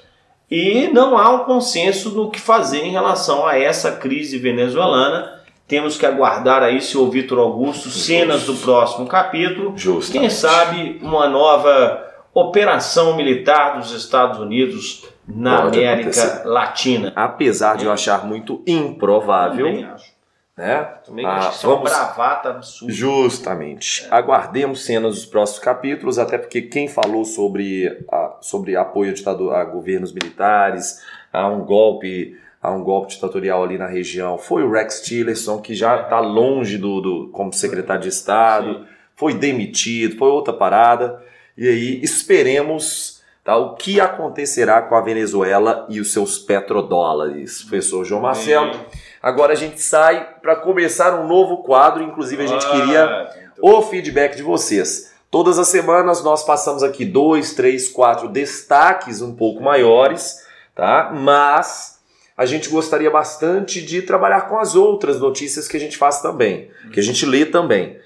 E 0.53 0.87
não 0.93 1.17
há 1.17 1.31
um 1.31 1.45
consenso 1.45 2.11
no 2.11 2.29
que 2.29 2.39
fazer 2.39 2.85
em 2.85 2.91
relação 2.91 3.47
a 3.47 3.57
essa 3.57 3.93
crise 3.93 4.37
venezuelana. 4.37 5.41
Temos 5.67 5.97
que 5.97 6.05
aguardar 6.05 6.61
aí, 6.61 6.79
senhor 6.79 7.09
Vitor 7.09 7.39
Augusto, 7.39 7.89
cenas 7.89 8.43
do 8.43 8.53
próximo 8.53 9.07
capítulo. 9.07 9.73
Justo. 9.75 10.11
Quem 10.11 10.29
sabe 10.29 10.99
uma 11.01 11.27
nova 11.27 12.05
operação 12.35 13.17
militar 13.17 13.79
dos 13.79 13.91
Estados 13.93 14.37
Unidos 14.37 15.07
na 15.27 15.63
Pode 15.63 15.79
América 15.79 16.09
acontecer. 16.11 16.47
Latina. 16.47 17.13
Apesar 17.15 17.75
de 17.75 17.85
eu 17.85 17.91
achar 17.91 18.23
muito 18.23 18.61
improvável, 18.67 19.65
Também 19.65 19.85
acho. 19.85 20.12
Né? 20.57 20.83
Também 21.05 21.25
Ah, 21.25 21.51
é 21.53 21.65
vamos- 21.65 21.89
bravata 21.89 22.49
absurda. 22.49 22.93
Justamente. 22.93 24.07
Aguardemos 24.11 24.85
cenas 24.85 25.15
dos 25.15 25.25
próximos 25.25 25.59
capítulos, 25.63 26.19
até 26.19 26.37
porque 26.37 26.61
quem 26.61 26.87
falou 26.87 27.25
sobre, 27.25 27.87
a, 28.11 28.37
sobre 28.41 28.75
apoio 28.75 29.11
a, 29.11 29.13
ditador, 29.13 29.55
a 29.55 29.63
governos 29.63 30.13
militares, 30.13 31.01
a 31.31 31.47
um 31.47 31.63
golpe 31.65 32.37
a 32.61 32.71
um 32.71 32.81
golpe 32.81 33.11
ditatorial 33.11 33.61
ali 33.61 33.77
na 33.77 33.87
região 33.87 34.37
foi 34.37 34.63
o 34.63 34.71
Rex 34.71 35.01
Tillerson, 35.01 35.59
que 35.59 35.75
já 35.75 36.03
está 36.03 36.21
longe 36.21 36.77
do, 36.77 37.01
do 37.01 37.27
como 37.33 37.51
secretário 37.51 38.03
de 38.03 38.07
Estado, 38.07 38.73
Sim. 38.75 38.85
foi 39.17 39.33
demitido, 39.33 40.15
foi 40.17 40.29
outra 40.29 40.53
parada. 40.53 41.21
E 41.57 41.67
aí 41.67 41.99
esperemos 42.01 43.21
tá, 43.43 43.57
o 43.57 43.75
que 43.75 43.99
acontecerá 43.99 44.81
com 44.81 44.95
a 44.95 45.01
Venezuela 45.01 45.85
e 45.89 45.99
os 45.99 46.13
seus 46.13 46.39
petrodólares. 46.39 47.63
Professor 47.63 48.05
João 48.05 48.21
Marcelo. 48.21 48.79
Agora 49.23 49.53
a 49.53 49.55
gente 49.55 49.81
sai 49.81 50.35
para 50.41 50.57
começar 50.57 51.17
um 51.17 51.25
novo 51.25 51.63
quadro, 51.63 52.03
inclusive 52.03 52.43
a 52.43 52.47
gente 52.47 52.69
queria 52.69 53.05
Ah, 53.05 53.33
o 53.61 53.81
feedback 53.81 54.35
de 54.35 54.43
vocês. 54.43 55.13
Todas 55.31 55.57
as 55.57 55.69
semanas 55.69 56.21
nós 56.21 56.43
passamos 56.43 56.83
aqui 56.83 57.05
dois, 57.05 57.53
três, 57.53 57.87
quatro 57.87 58.27
destaques 58.27 59.21
um 59.21 59.33
pouco 59.33 59.63
maiores, 59.63 60.45
tá? 60.75 61.09
Mas 61.15 62.01
a 62.35 62.45
gente 62.45 62.67
gostaria 62.67 63.09
bastante 63.09 63.81
de 63.81 64.01
trabalhar 64.01 64.41
com 64.49 64.59
as 64.59 64.75
outras 64.75 65.21
notícias 65.21 65.69
que 65.69 65.77
a 65.77 65.79
gente 65.79 65.97
faz 65.97 66.21
também, 66.21 66.69
que 66.91 66.99
a 66.99 67.03
gente 67.03 67.25
lê 67.25 67.45
também. 67.45 67.97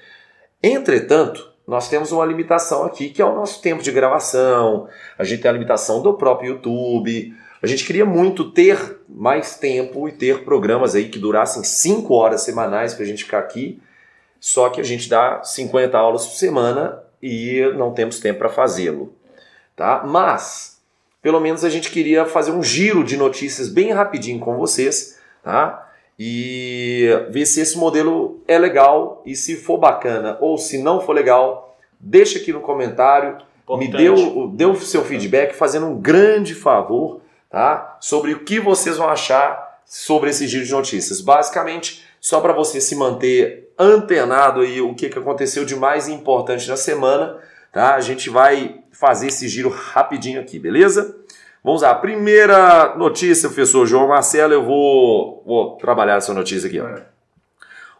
Entretanto, 0.62 1.52
nós 1.68 1.90
temos 1.90 2.12
uma 2.12 2.26
limitação 2.26 2.84
aqui, 2.84 3.10
que 3.10 3.22
é 3.22 3.26
o 3.26 3.36
nosso 3.36 3.60
tempo 3.62 3.82
de 3.82 3.92
gravação, 3.92 4.88
a 5.18 5.24
gente 5.24 5.42
tem 5.42 5.50
a 5.50 5.54
limitação 5.54 6.02
do 6.02 6.14
próprio 6.14 6.54
YouTube, 6.54 7.34
A 7.62 7.67
gente 7.67 7.86
queria 7.86 8.06
muito 8.06 8.52
ter 8.52 9.00
mais 9.10 9.58
tempo 9.58 10.08
e 10.08 10.12
ter 10.12 10.43
programas 10.43 10.96
aí 10.96 11.10
que 11.10 11.17
durassem 11.17 11.63
5 11.63 12.13
horas 12.13 12.41
semanais 12.41 12.93
para 12.93 13.04
a 13.04 13.08
gente 13.08 13.24
ficar 13.24 13.39
aqui, 13.39 13.80
só 14.39 14.70
que 14.70 14.80
a 14.80 14.84
gente 14.84 15.10
dá 15.10 15.43
50 15.43 15.98
aulas 15.98 16.28
por 16.28 16.36
semana 16.36 17.02
e 17.22 17.62
não 17.76 17.93
temos 17.93 18.20
tempo 18.20 18.39
para 18.39 18.50
fazê-lo, 18.50 19.13
tá? 19.76 20.04
Mas 20.06 20.78
pelo 21.22 21.39
menos 21.39 21.65
a 21.65 21.70
gente 21.70 21.91
queria 21.91 22.26
fazer 22.26 22.52
um 22.52 22.63
giro 22.63 23.04
de 23.04 23.17
notícias 23.17 23.67
bem 23.67 23.91
rapidinho 23.91 24.39
com 24.39 24.56
vocês, 24.56 25.20
tá? 25.43 25.91
E 26.20 27.08
ver 27.30 27.46
se 27.46 27.60
esse 27.60 27.78
modelo 27.78 28.41
é 28.48 28.58
legal 28.58 29.22
e 29.26 29.36
se 29.36 29.56
for 29.56 29.78
bacana 29.78 30.38
ou 30.39 30.58
se 30.58 30.78
não 30.82 31.02
for 31.02 31.13
legal, 31.13 31.78
deixa 32.00 32.39
aqui 32.39 32.54
no 32.54 32.62
comentário, 32.62 33.38
Importante. 33.63 33.91
me 33.91 33.98
dê, 33.98 34.58
dê 34.58 34.65
o 34.65 34.76
seu 34.76 35.04
feedback 35.04 35.54
fazendo 35.54 35.88
um 35.88 36.00
grande 36.00 36.56
favor, 36.56 37.22
tá? 37.50 37.98
Sobre 38.00 38.34
o 38.34 38.44
que 38.44 38.60
vocês 38.60 38.98
vão 38.98 39.10
achar 39.10 39.82
sobre 39.86 40.30
esse 40.30 40.48
giro 40.48 40.66
de 40.66 40.72
notícias. 40.72 41.22
Basicamente, 41.22 42.04
só 42.20 42.42
para 42.42 42.54
você 42.54 42.82
se 42.82 42.96
manter 42.96 43.72
antenado 43.80 44.62
aí 44.62 44.82
o 44.82 44.94
que, 44.94 45.10
que 45.10 45.20
aconteceu 45.20 45.64
de 45.64 45.76
mais 45.76 46.08
importante 46.08 46.68
na 46.68 46.76
semana, 46.76 47.38
tá? 47.72 47.96
A 47.96 48.02
gente 48.02 48.30
vai 48.30 48.80
fazer 48.92 49.28
esse 49.28 49.48
giro 49.48 49.70
rapidinho 49.70 50.42
aqui, 50.42 50.60
beleza? 50.60 51.16
Vamos 51.64 51.82
lá, 51.82 51.94
primeira 51.96 52.96
notícia, 52.96 53.50
professor 53.50 53.86
João 53.86 54.08
Marcelo, 54.08 54.54
eu 54.54 54.64
vou, 54.64 55.44
vou 55.46 55.76
trabalhar 55.78 56.16
essa 56.16 56.34
notícia 56.34 56.68
aqui. 56.68 56.80
Ó. 56.80 56.88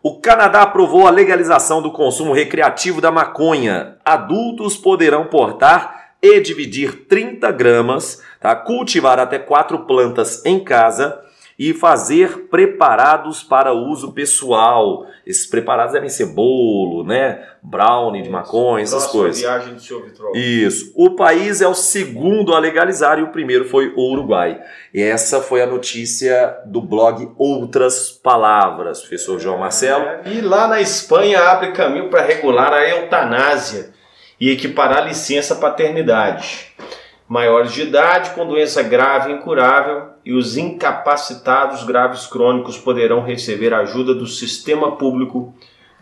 O 0.02 0.20
Canadá 0.20 0.62
aprovou 0.62 1.08
a 1.08 1.12
legalização 1.12 1.82
do 1.82 1.92
consumo 1.92 2.32
recreativo 2.32 3.02
da 3.02 3.12
maconha. 3.12 3.98
Adultos 4.06 4.78
poderão 4.78 5.26
portar 5.26 5.97
e 6.22 6.40
dividir 6.40 7.06
30 7.08 7.52
gramas, 7.52 8.22
tá? 8.40 8.56
cultivar 8.56 9.20
até 9.20 9.38
quatro 9.38 9.80
plantas 9.86 10.44
em 10.46 10.64
casa 10.64 11.22
e 11.60 11.74
fazer 11.74 12.48
preparados 12.50 13.42
para 13.42 13.74
uso 13.74 14.14
pessoal. 14.14 15.08
Esses 15.26 15.48
preparados 15.48 15.94
devem 15.94 16.10
ser 16.10 16.28
bolo, 16.28 17.04
né? 17.04 17.44
Brownie 17.64 18.22
de 18.22 18.30
maconha, 18.30 18.84
essas 18.84 19.08
coisas. 19.08 19.42
viagem 19.42 19.74
do 19.74 19.82
seu 19.82 20.04
Vitrol. 20.04 20.36
Isso. 20.36 20.94
O 20.96 21.16
país 21.16 21.60
é 21.60 21.68
o 21.68 21.74
segundo 21.74 22.54
a 22.54 22.60
legalizar 22.60 23.18
e 23.18 23.24
o 23.24 23.32
primeiro 23.32 23.66
foi 23.66 23.92
o 23.96 24.12
Uruguai. 24.12 24.62
E 24.94 25.02
essa 25.02 25.42
foi 25.42 25.62
a 25.62 25.66
notícia 25.66 26.58
do 26.66 26.80
blog 26.80 27.32
Outras 27.38 28.12
Palavras, 28.12 29.00
professor 29.00 29.40
João 29.40 29.58
Marcelo. 29.58 30.06
É, 30.06 30.22
e 30.28 30.42
lá 30.42 30.68
na 30.68 30.80
Espanha 30.80 31.42
abre 31.42 31.72
caminho 31.72 32.10
para 32.10 32.22
regular 32.22 32.72
a 32.72 32.88
eutanásia 32.88 33.97
e 34.40 34.50
equiparar 34.52 35.00
a 35.00 35.06
licença 35.06 35.56
paternidade 35.56 36.74
maiores 37.28 37.74
de 37.74 37.82
idade 37.82 38.30
com 38.32 38.46
doença 38.46 38.82
grave 38.82 39.32
e 39.32 39.36
incurável 39.36 40.10
e 40.24 40.34
os 40.34 40.56
incapacitados 40.56 41.84
graves 41.84 42.26
crônicos 42.26 42.78
poderão 42.78 43.22
receber 43.22 43.74
ajuda 43.74 44.14
do 44.14 44.26
sistema 44.26 44.96
público 44.96 45.54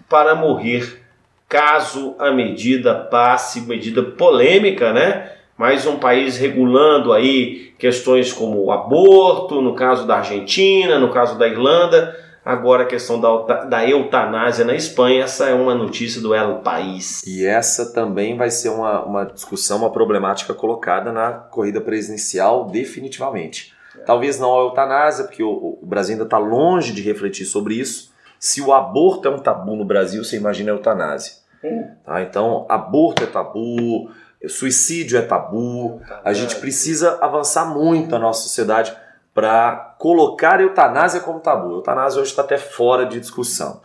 para 0.08 0.36
morrer 0.36 1.04
caso 1.50 2.16
a 2.20 2.32
medida 2.32 2.94
passe, 2.94 3.62
medida 3.62 4.04
polêmica, 4.04 4.94
né? 4.94 5.32
Mais 5.58 5.88
um 5.88 5.98
país 5.98 6.38
regulando 6.38 7.14
aí 7.14 7.74
questões 7.80 8.32
como 8.32 8.64
o 8.64 8.72
aborto, 8.72 9.62
no 9.62 9.74
caso 9.74 10.06
da 10.06 10.18
Argentina, 10.18 11.00
no 11.00 11.10
caso 11.10 11.38
da 11.38 11.48
Irlanda, 11.48 12.16
Agora 12.46 12.84
a 12.84 12.86
questão 12.86 13.20
da, 13.20 13.66
da 13.66 13.90
eutanásia 13.90 14.64
na 14.64 14.76
Espanha, 14.76 15.24
essa 15.24 15.50
é 15.50 15.54
uma 15.56 15.74
notícia 15.74 16.22
do 16.22 16.36
El 16.36 16.60
País. 16.60 17.24
E 17.26 17.44
essa 17.44 17.92
também 17.92 18.38
vai 18.38 18.52
ser 18.52 18.70
uma, 18.70 19.04
uma 19.04 19.26
discussão, 19.26 19.80
uma 19.80 19.92
problemática 19.92 20.54
colocada 20.54 21.12
na 21.12 21.32
corrida 21.32 21.82
presidencial 21.82 22.66
definitivamente. 22.66 23.74
É. 23.98 24.04
Talvez 24.04 24.40
não 24.40 24.54
a 24.54 24.62
eutanásia, 24.62 25.26
porque 25.26 25.42
o, 25.42 25.80
o 25.82 25.86
Brasil 25.88 26.14
ainda 26.14 26.26
está 26.26 26.38
longe 26.38 26.94
de 26.94 27.02
refletir 27.02 27.46
sobre 27.46 27.74
isso. 27.74 28.14
Se 28.40 28.62
o 28.62 28.72
aborto 28.72 29.28
é 29.28 29.32
um 29.32 29.40
tabu 29.40 29.76
no 29.76 29.84
Brasil, 29.84 30.24
você 30.24 30.38
imagina 30.38 30.72
a 30.72 30.76
eutanásia. 30.76 31.38
Hum. 31.64 31.88
Tá? 32.06 32.22
Então, 32.22 32.68
aborto 32.70 33.24
é 33.24 33.26
tabu, 33.26 34.12
suicídio 34.48 35.18
é 35.18 35.24
tabu. 35.24 36.00
A 36.24 36.32
gente 36.32 36.58
precisa 36.58 37.18
avançar 37.22 37.66
muito 37.66 38.12
na 38.12 38.20
nossa 38.20 38.44
sociedade 38.44 38.96
para 39.36 39.96
colocar 40.00 40.60
a 40.60 40.64
eutanásia 40.64 41.20
como 41.20 41.42
tabu. 41.42 41.68
A 41.68 41.74
eutanásia 41.74 42.22
hoje 42.22 42.32
está 42.32 42.42
até 42.42 42.58
fora 42.58 43.06
de 43.06 43.20
discussão. 43.20 43.82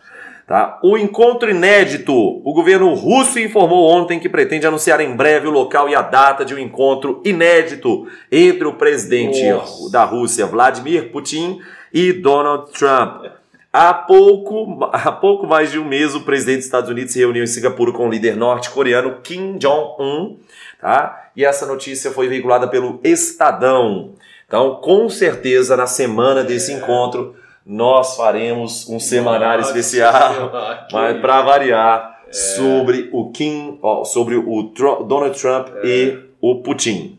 Tá? 0.47 0.79
O 0.81 0.97
encontro 0.97 1.51
inédito. 1.51 2.13
O 2.13 2.53
governo 2.53 2.93
russo 2.93 3.37
informou 3.37 3.89
ontem 3.89 4.17
que 4.17 4.29
pretende 4.29 4.65
anunciar 4.65 5.01
em 5.01 5.13
breve 5.13 5.47
o 5.47 5.51
local 5.51 5.89
e 5.89 5.95
a 5.95 6.01
data 6.01 6.45
de 6.45 6.55
um 6.55 6.57
encontro 6.57 7.21
inédito 7.25 8.07
entre 8.31 8.65
o 8.65 8.73
presidente 8.73 9.45
Nossa. 9.49 9.91
da 9.91 10.05
Rússia, 10.05 10.45
Vladimir 10.45 11.11
Putin, 11.11 11.59
e 11.93 12.13
Donald 12.13 12.71
Trump. 12.71 13.25
Há 13.73 13.93
pouco, 13.93 14.89
há 14.91 15.11
pouco 15.11 15.47
mais 15.47 15.71
de 15.71 15.79
um 15.79 15.85
mês, 15.85 16.15
o 16.15 16.21
presidente 16.21 16.57
dos 16.57 16.65
Estados 16.65 16.89
Unidos 16.89 17.13
se 17.13 17.19
reuniu 17.19 17.43
em 17.43 17.47
Singapura 17.47 17.91
com 17.91 18.07
o 18.07 18.09
líder 18.09 18.35
norte-coreano 18.35 19.19
Kim 19.21 19.57
Jong-un. 19.57 20.37
Tá? 20.79 21.29
E 21.35 21.45
essa 21.45 21.65
notícia 21.65 22.11
foi 22.11 22.27
veiculada 22.27 22.67
pelo 22.67 22.99
Estadão. 23.03 24.13
Então, 24.51 24.75
com 24.81 25.07
certeza, 25.07 25.77
na 25.77 25.87
semana 25.87 26.43
desse 26.43 26.73
é. 26.73 26.75
encontro, 26.75 27.33
nós 27.65 28.17
faremos 28.17 28.85
um 28.89 28.99
semanário 28.99 29.63
especial, 29.63 30.51
mas 30.91 31.21
para 31.21 31.41
variar, 31.41 32.19
é. 32.27 32.33
sobre 32.33 33.07
o 33.13 33.31
Kim, 33.31 33.79
ó, 33.81 34.03
sobre 34.03 34.35
o 34.35 34.63
Trump, 34.75 35.07
Donald 35.07 35.39
Trump 35.39 35.69
é. 35.81 35.87
e 35.87 36.19
o 36.41 36.55
Putin. 36.55 37.17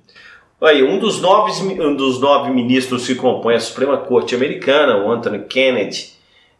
Aí, 0.60 0.82
um 0.82 0.98
dos, 0.98 1.22
nove, 1.22 1.52
um 1.80 1.96
dos 1.96 2.20
nove 2.20 2.50
ministros 2.50 3.06
que 3.06 3.14
compõem 3.14 3.56
a 3.56 3.60
Suprema 3.60 3.96
Corte 3.96 4.34
Americana, 4.34 5.02
o 5.02 5.10
Anthony 5.10 5.38
Kennedy, 5.46 6.12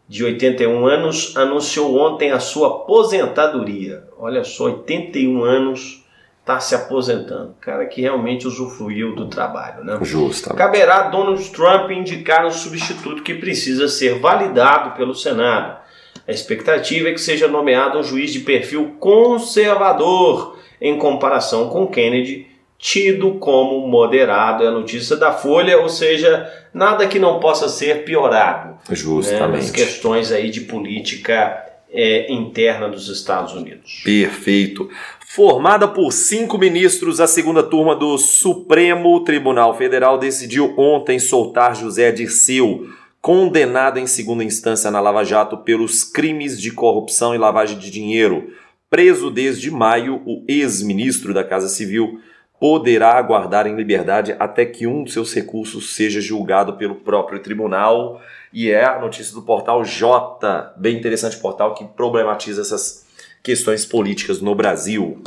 de 0.09 0.25
81 0.25 0.87
anos, 0.87 1.37
anunciou 1.37 1.99
ontem 1.99 2.31
a 2.31 2.39
sua 2.39 2.69
aposentadoria. 2.69 4.05
Olha 4.17 4.43
só, 4.43 4.63
81 4.63 5.43
anos 5.43 6.02
está 6.43 6.59
se 6.59 6.75
aposentando. 6.75 7.55
Cara 7.61 7.85
que 7.85 8.01
realmente 8.01 8.45
usufruiu 8.45 9.15
do 9.15 9.27
trabalho, 9.27 9.83
né? 9.83 9.97
Justo. 10.01 10.53
Caberá 10.53 11.03
Donald 11.03 11.49
Trump 11.51 11.89
indicar 11.89 12.45
um 12.45 12.51
substituto 12.51 13.23
que 13.23 13.33
precisa 13.33 13.87
ser 13.87 14.19
validado 14.19 14.91
pelo 14.91 15.15
Senado. 15.15 15.81
A 16.27 16.31
expectativa 16.31 17.09
é 17.09 17.13
que 17.13 17.21
seja 17.21 17.47
nomeado 17.47 17.97
um 17.97 18.03
juiz 18.03 18.31
de 18.31 18.41
perfil 18.41 18.95
conservador 18.99 20.59
em 20.81 20.97
comparação 20.97 21.69
com 21.69 21.87
Kennedy, 21.87 22.47
tido 22.77 23.35
como 23.35 23.87
moderado. 23.87 24.65
É 24.65 24.67
a 24.67 24.71
notícia 24.71 25.15
da 25.15 25.31
Folha, 25.31 25.79
ou 25.79 25.87
seja, 25.87 26.51
nada 26.73 27.07
que 27.07 27.19
não 27.19 27.39
possa 27.39 27.69
ser 27.69 28.03
piorado. 28.03 28.77
Justamente. 28.89 29.51
Né, 29.51 29.57
nas 29.57 29.71
questões 29.71 30.29
aí 30.29 30.49
de 30.49 30.61
política 30.61 31.72
é, 31.93 32.31
interna 32.31 32.89
dos 32.89 33.07
Estados 33.07 33.53
Unidos. 33.53 34.01
Perfeito. 34.03 34.89
Formada 35.35 35.87
por 35.87 36.11
cinco 36.11 36.57
ministros, 36.57 37.19
a 37.19 37.27
segunda 37.27 37.63
turma 37.63 37.95
do 37.95 38.17
Supremo 38.17 39.23
Tribunal 39.23 39.75
Federal 39.75 40.17
decidiu 40.17 40.73
ontem 40.77 41.17
soltar 41.17 41.75
José 41.75 42.11
Dirceu, 42.11 42.87
condenado 43.21 43.97
em 43.99 44.05
segunda 44.05 44.43
instância 44.43 44.91
na 44.91 44.99
Lava 44.99 45.23
Jato 45.23 45.57
pelos 45.57 46.03
crimes 46.03 46.59
de 46.61 46.71
corrupção 46.71 47.33
e 47.33 47.37
lavagem 47.37 47.79
de 47.79 47.89
dinheiro. 47.89 48.51
Preso 48.89 49.31
desde 49.31 49.71
maio, 49.71 50.21
o 50.25 50.43
ex-ministro 50.47 51.33
da 51.33 51.43
Casa 51.43 51.67
Civil 51.67 52.19
poderá 52.59 53.17
aguardar 53.17 53.65
em 53.67 53.75
liberdade 53.75 54.35
até 54.39 54.65
que 54.65 54.85
um 54.85 55.03
dos 55.03 55.13
seus 55.13 55.33
recursos 55.33 55.95
seja 55.95 56.21
julgado 56.21 56.77
pelo 56.77 56.95
próprio 56.95 57.39
tribunal. 57.39 58.21
E 58.53 58.69
é 58.69 58.85
a 58.85 58.99
notícia 58.99 59.33
do 59.33 59.41
portal 59.41 59.83
J, 59.83 60.73
bem 60.77 60.95
interessante 60.95 61.37
portal 61.37 61.73
que 61.73 61.83
problematiza 61.85 62.61
essas 62.61 63.03
questões 63.41 63.83
políticas 63.83 64.39
no 64.41 64.53
Brasil. 64.53 65.23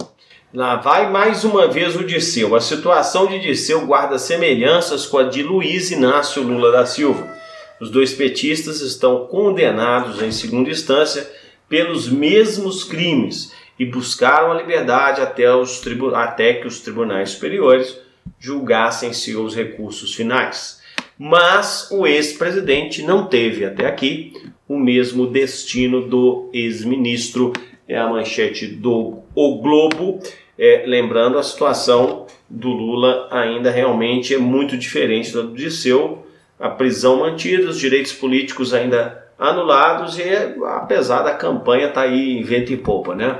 Lá 0.55 0.77
vai 0.77 1.11
mais 1.11 1.43
uma 1.43 1.67
vez 1.67 1.97
o 1.97 2.05
Disseu. 2.05 2.55
A 2.55 2.61
situação 2.61 3.27
de 3.27 3.41
Disseu 3.41 3.85
guarda 3.85 4.17
semelhanças 4.17 5.07
com 5.07 5.19
a 5.19 5.25
de 5.25 5.43
Luiz 5.43 5.91
Inácio 5.91 6.41
Lula 6.41 6.71
da 6.71 6.87
Silva. 6.87 7.37
Os 7.81 7.91
dois 7.91 8.15
petistas 8.15 8.81
estão 8.81 9.27
condenados 9.27 10.23
em 10.23 10.31
segunda 10.31 10.71
instância 10.71 11.29
pelos 11.69 12.09
mesmos 12.09 12.85
crimes 12.85 13.53
e 13.77 13.85
buscaram 13.85 14.53
a 14.53 14.55
liberdade 14.55 15.21
até, 15.21 15.53
os 15.53 15.83
até 16.15 16.55
que 16.55 16.69
os 16.69 16.79
tribunais 16.79 17.31
superiores 17.31 17.99
julgassem 18.39 19.13
seus 19.13 19.55
recursos 19.55 20.15
finais. 20.15 20.81
Mas 21.19 21.89
o 21.91 22.07
ex-presidente 22.07 23.03
não 23.03 23.27
teve 23.27 23.65
até 23.65 23.87
aqui 23.87 24.33
o 24.69 24.79
mesmo 24.79 25.27
destino 25.27 26.07
do 26.07 26.51
ex-ministro 26.53 27.53
é 27.89 27.97
a 27.97 28.09
manchete 28.09 28.67
do 28.67 29.21
O 29.35 29.59
Globo. 29.59 30.21
É, 30.59 30.85
lembrando, 30.87 31.39
a 31.39 31.43
situação 31.43 32.27
do 32.49 32.69
Lula 32.69 33.29
ainda 33.31 33.71
realmente 33.71 34.35
é 34.35 34.39
muito 34.39 34.77
diferente 34.77 35.33
da 35.33 35.43
do 35.43 35.55
Disseu. 35.55 36.27
A 36.59 36.69
prisão 36.69 37.21
mantida, 37.21 37.69
os 37.69 37.79
direitos 37.79 38.13
políticos 38.13 38.73
ainda 38.75 39.25
anulados 39.39 40.19
e 40.19 40.23
apesar 40.65 41.23
da 41.23 41.35
campanha 41.35 41.91
tá 41.91 42.03
aí 42.03 42.39
em 42.39 42.43
vento 42.43 42.73
e 42.73 42.77
popa, 42.77 43.15
né? 43.15 43.39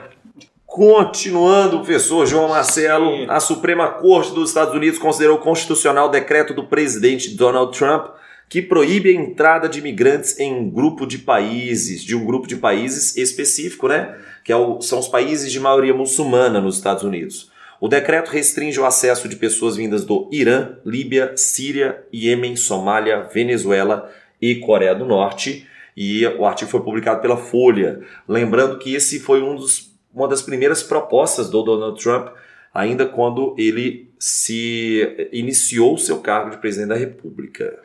Continuando, 0.77 1.79
professor 1.79 2.27
João 2.27 2.49
Marcelo, 2.49 3.11
Sim. 3.17 3.27
a 3.31 3.41
Suprema 3.41 3.89
Corte 3.89 4.35
dos 4.35 4.51
Estados 4.51 4.75
Unidos 4.75 4.99
considerou 4.99 5.39
constitucional 5.39 6.09
o 6.09 6.11
decreto 6.11 6.53
do 6.53 6.65
presidente 6.65 7.35
Donald 7.35 7.75
Trump 7.75 8.09
que 8.47 8.61
proíbe 8.61 9.09
a 9.09 9.15
entrada 9.15 9.71
de 9.71 9.79
imigrantes 9.79 10.39
em 10.39 10.53
um 10.53 10.69
grupo 10.69 11.07
de 11.07 11.17
países, 11.17 12.05
de 12.05 12.15
um 12.15 12.27
grupo 12.27 12.47
de 12.47 12.57
países 12.57 13.17
específico, 13.17 13.89
né? 13.89 14.19
Que 14.45 14.53
é 14.53 14.57
o, 14.57 14.83
são 14.83 14.99
os 14.99 15.09
países 15.09 15.51
de 15.51 15.59
maioria 15.59 15.95
muçulmana 15.95 16.61
nos 16.61 16.77
Estados 16.77 17.03
Unidos. 17.03 17.51
O 17.81 17.89
decreto 17.89 18.29
restringe 18.29 18.79
o 18.79 18.85
acesso 18.85 19.31
de 19.31 19.37
pessoas 19.37 19.77
vindas 19.77 20.05
do 20.05 20.29
Irã, 20.31 20.77
Líbia, 20.85 21.33
Síria, 21.39 22.05
Iêmen, 22.13 22.55
Somália, 22.55 23.23
Venezuela 23.33 24.13
e 24.43 24.57
Coreia 24.57 24.95
do 24.95 25.07
Norte. 25.07 25.67
E 25.97 26.27
o 26.27 26.45
artigo 26.45 26.71
foi 26.71 26.83
publicado 26.83 27.23
pela 27.23 27.39
Folha. 27.39 28.03
Lembrando 28.29 28.79
que 28.79 28.95
esse 28.95 29.19
foi 29.19 29.43
um 29.43 29.57
dos, 29.57 29.86
uma 30.17 30.27
das 30.27 30.41
primeiras 30.41 30.83
propostas 30.83 31.51
do 31.51 31.63
Donald 31.63 32.03
Trump, 32.03 32.29
ainda 32.73 33.05
quando 33.05 33.55
ele 33.59 34.11
se 34.19 35.29
iniciou 35.31 35.95
o 35.95 35.99
seu 35.99 36.21
cargo 36.21 36.51
de 36.51 36.57
presidente 36.57 36.89
da 36.89 36.97
República. 36.97 37.79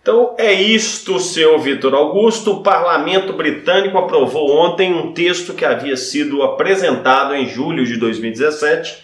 Então 0.00 0.36
é 0.38 0.52
isto, 0.52 1.18
senhor 1.18 1.58
Vitor 1.58 1.92
Augusto. 1.92 2.52
O 2.52 2.62
parlamento 2.62 3.32
britânico 3.32 3.98
aprovou 3.98 4.48
ontem 4.56 4.94
um 4.94 5.12
texto 5.12 5.52
que 5.52 5.64
havia 5.64 5.96
sido 5.96 6.44
apresentado 6.44 7.34
em 7.34 7.48
julho 7.48 7.84
de 7.84 7.96
2017 7.96 9.02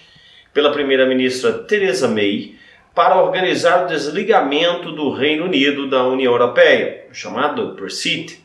pela 0.55 0.71
primeira-ministra 0.71 1.55
Theresa 1.55 2.07
May 2.07 2.55
para 2.95 3.21
organizar 3.21 3.83
o 3.83 3.89
desligamento 3.89 4.93
do 4.93 5.11
Reino 5.11 5.47
Unido 5.47 5.91
da 5.91 6.07
União 6.07 6.31
Europeia, 6.31 7.07
chamado 7.11 7.75
Brexit. 7.75 8.42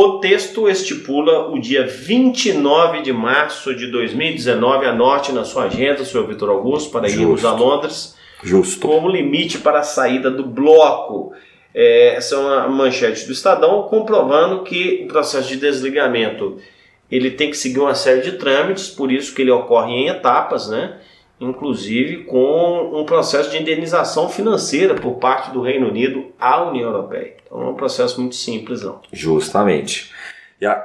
O 0.00 0.20
texto 0.20 0.68
estipula 0.68 1.48
o 1.48 1.58
dia 1.58 1.84
29 1.84 3.02
de 3.02 3.12
março 3.12 3.74
de 3.74 3.90
2019, 3.90 4.86
anote 4.86 5.32
na 5.32 5.42
sua 5.42 5.64
agenda, 5.64 6.04
senhor 6.04 6.24
Vitor 6.24 6.50
Augusto, 6.50 6.92
para 6.92 7.08
Justo. 7.08 7.20
irmos 7.20 7.44
a 7.44 7.52
Londres, 7.52 8.16
Justo. 8.40 8.86
como 8.86 9.08
limite 9.08 9.58
para 9.58 9.80
a 9.80 9.82
saída 9.82 10.30
do 10.30 10.46
bloco. 10.46 11.32
É, 11.74 12.14
essa 12.14 12.36
é 12.36 12.38
uma 12.38 12.68
manchete 12.68 13.26
do 13.26 13.32
Estadão 13.32 13.88
comprovando 13.88 14.62
que 14.62 15.02
o 15.02 15.08
processo 15.08 15.48
de 15.48 15.56
desligamento 15.56 16.58
ele 17.10 17.32
tem 17.32 17.50
que 17.50 17.56
seguir 17.56 17.80
uma 17.80 17.96
série 17.96 18.20
de 18.20 18.38
trâmites, 18.38 18.88
por 18.88 19.10
isso 19.10 19.34
que 19.34 19.42
ele 19.42 19.50
ocorre 19.50 19.94
em 19.94 20.06
etapas, 20.06 20.68
né? 20.68 20.96
Inclusive 21.40 22.24
com 22.24 23.00
um 23.00 23.04
processo 23.04 23.50
de 23.50 23.58
indenização 23.58 24.28
financeira 24.28 24.94
por 24.94 25.14
parte 25.14 25.50
do 25.52 25.62
Reino 25.62 25.88
Unido 25.88 26.26
à 26.38 26.68
União 26.68 26.90
Europeia. 26.90 27.34
Então 27.44 27.62
é 27.62 27.70
um 27.70 27.74
processo 27.74 28.20
muito 28.20 28.34
simples. 28.34 28.82
Não. 28.82 29.00
Justamente. 29.12 30.12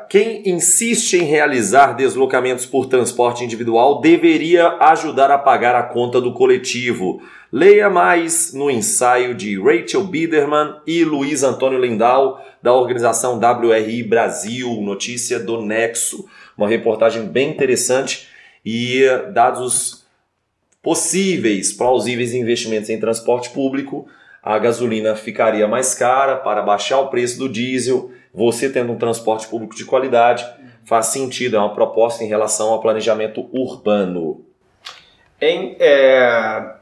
Quem 0.07 0.47
insiste 0.47 1.15
em 1.15 1.23
realizar 1.23 1.93
deslocamentos 1.93 2.63
por 2.63 2.85
transporte 2.85 3.43
individual 3.43 4.01
deveria 4.01 4.77
ajudar 4.79 5.31
a 5.31 5.37
pagar 5.39 5.73
a 5.73 5.81
conta 5.81 6.21
do 6.21 6.31
coletivo. 6.31 7.23
Leia 7.51 7.89
mais 7.89 8.53
no 8.53 8.69
ensaio 8.69 9.33
de 9.33 9.59
Rachel 9.59 10.03
Biederman 10.03 10.75
e 10.85 11.03
Luiz 11.03 11.41
Antônio 11.41 11.79
Lindau, 11.79 12.39
da 12.61 12.71
organização 12.71 13.39
WRI 13.39 14.03
Brasil, 14.03 14.69
notícia 14.81 15.39
do 15.39 15.59
Nexo. 15.59 16.27
Uma 16.55 16.67
reportagem 16.67 17.25
bem 17.25 17.49
interessante 17.49 18.27
e 18.63 19.03
dados 19.33 19.59
os 19.59 20.02
possíveis, 20.83 21.73
plausíveis 21.73 22.33
investimentos 22.33 22.89
em 22.89 22.99
transporte 22.99 23.49
público, 23.49 24.05
a 24.43 24.59
gasolina 24.59 25.15
ficaria 25.15 25.67
mais 25.67 25.95
cara 25.95 26.35
para 26.35 26.61
baixar 26.61 26.99
o 26.99 27.07
preço 27.07 27.39
do 27.39 27.49
diesel. 27.49 28.11
Você 28.33 28.69
tendo 28.69 28.91
um 28.91 28.97
transporte 28.97 29.47
público 29.47 29.75
de 29.75 29.85
qualidade, 29.85 30.45
faz 30.83 31.07
sentido, 31.07 31.55
é 31.55 31.59
uma 31.59 31.73
proposta 31.73 32.23
em 32.23 32.27
relação 32.27 32.69
ao 32.69 32.81
planejamento 32.81 33.47
urbano. 33.53 34.45
Em, 35.41 35.77
é 35.79 36.73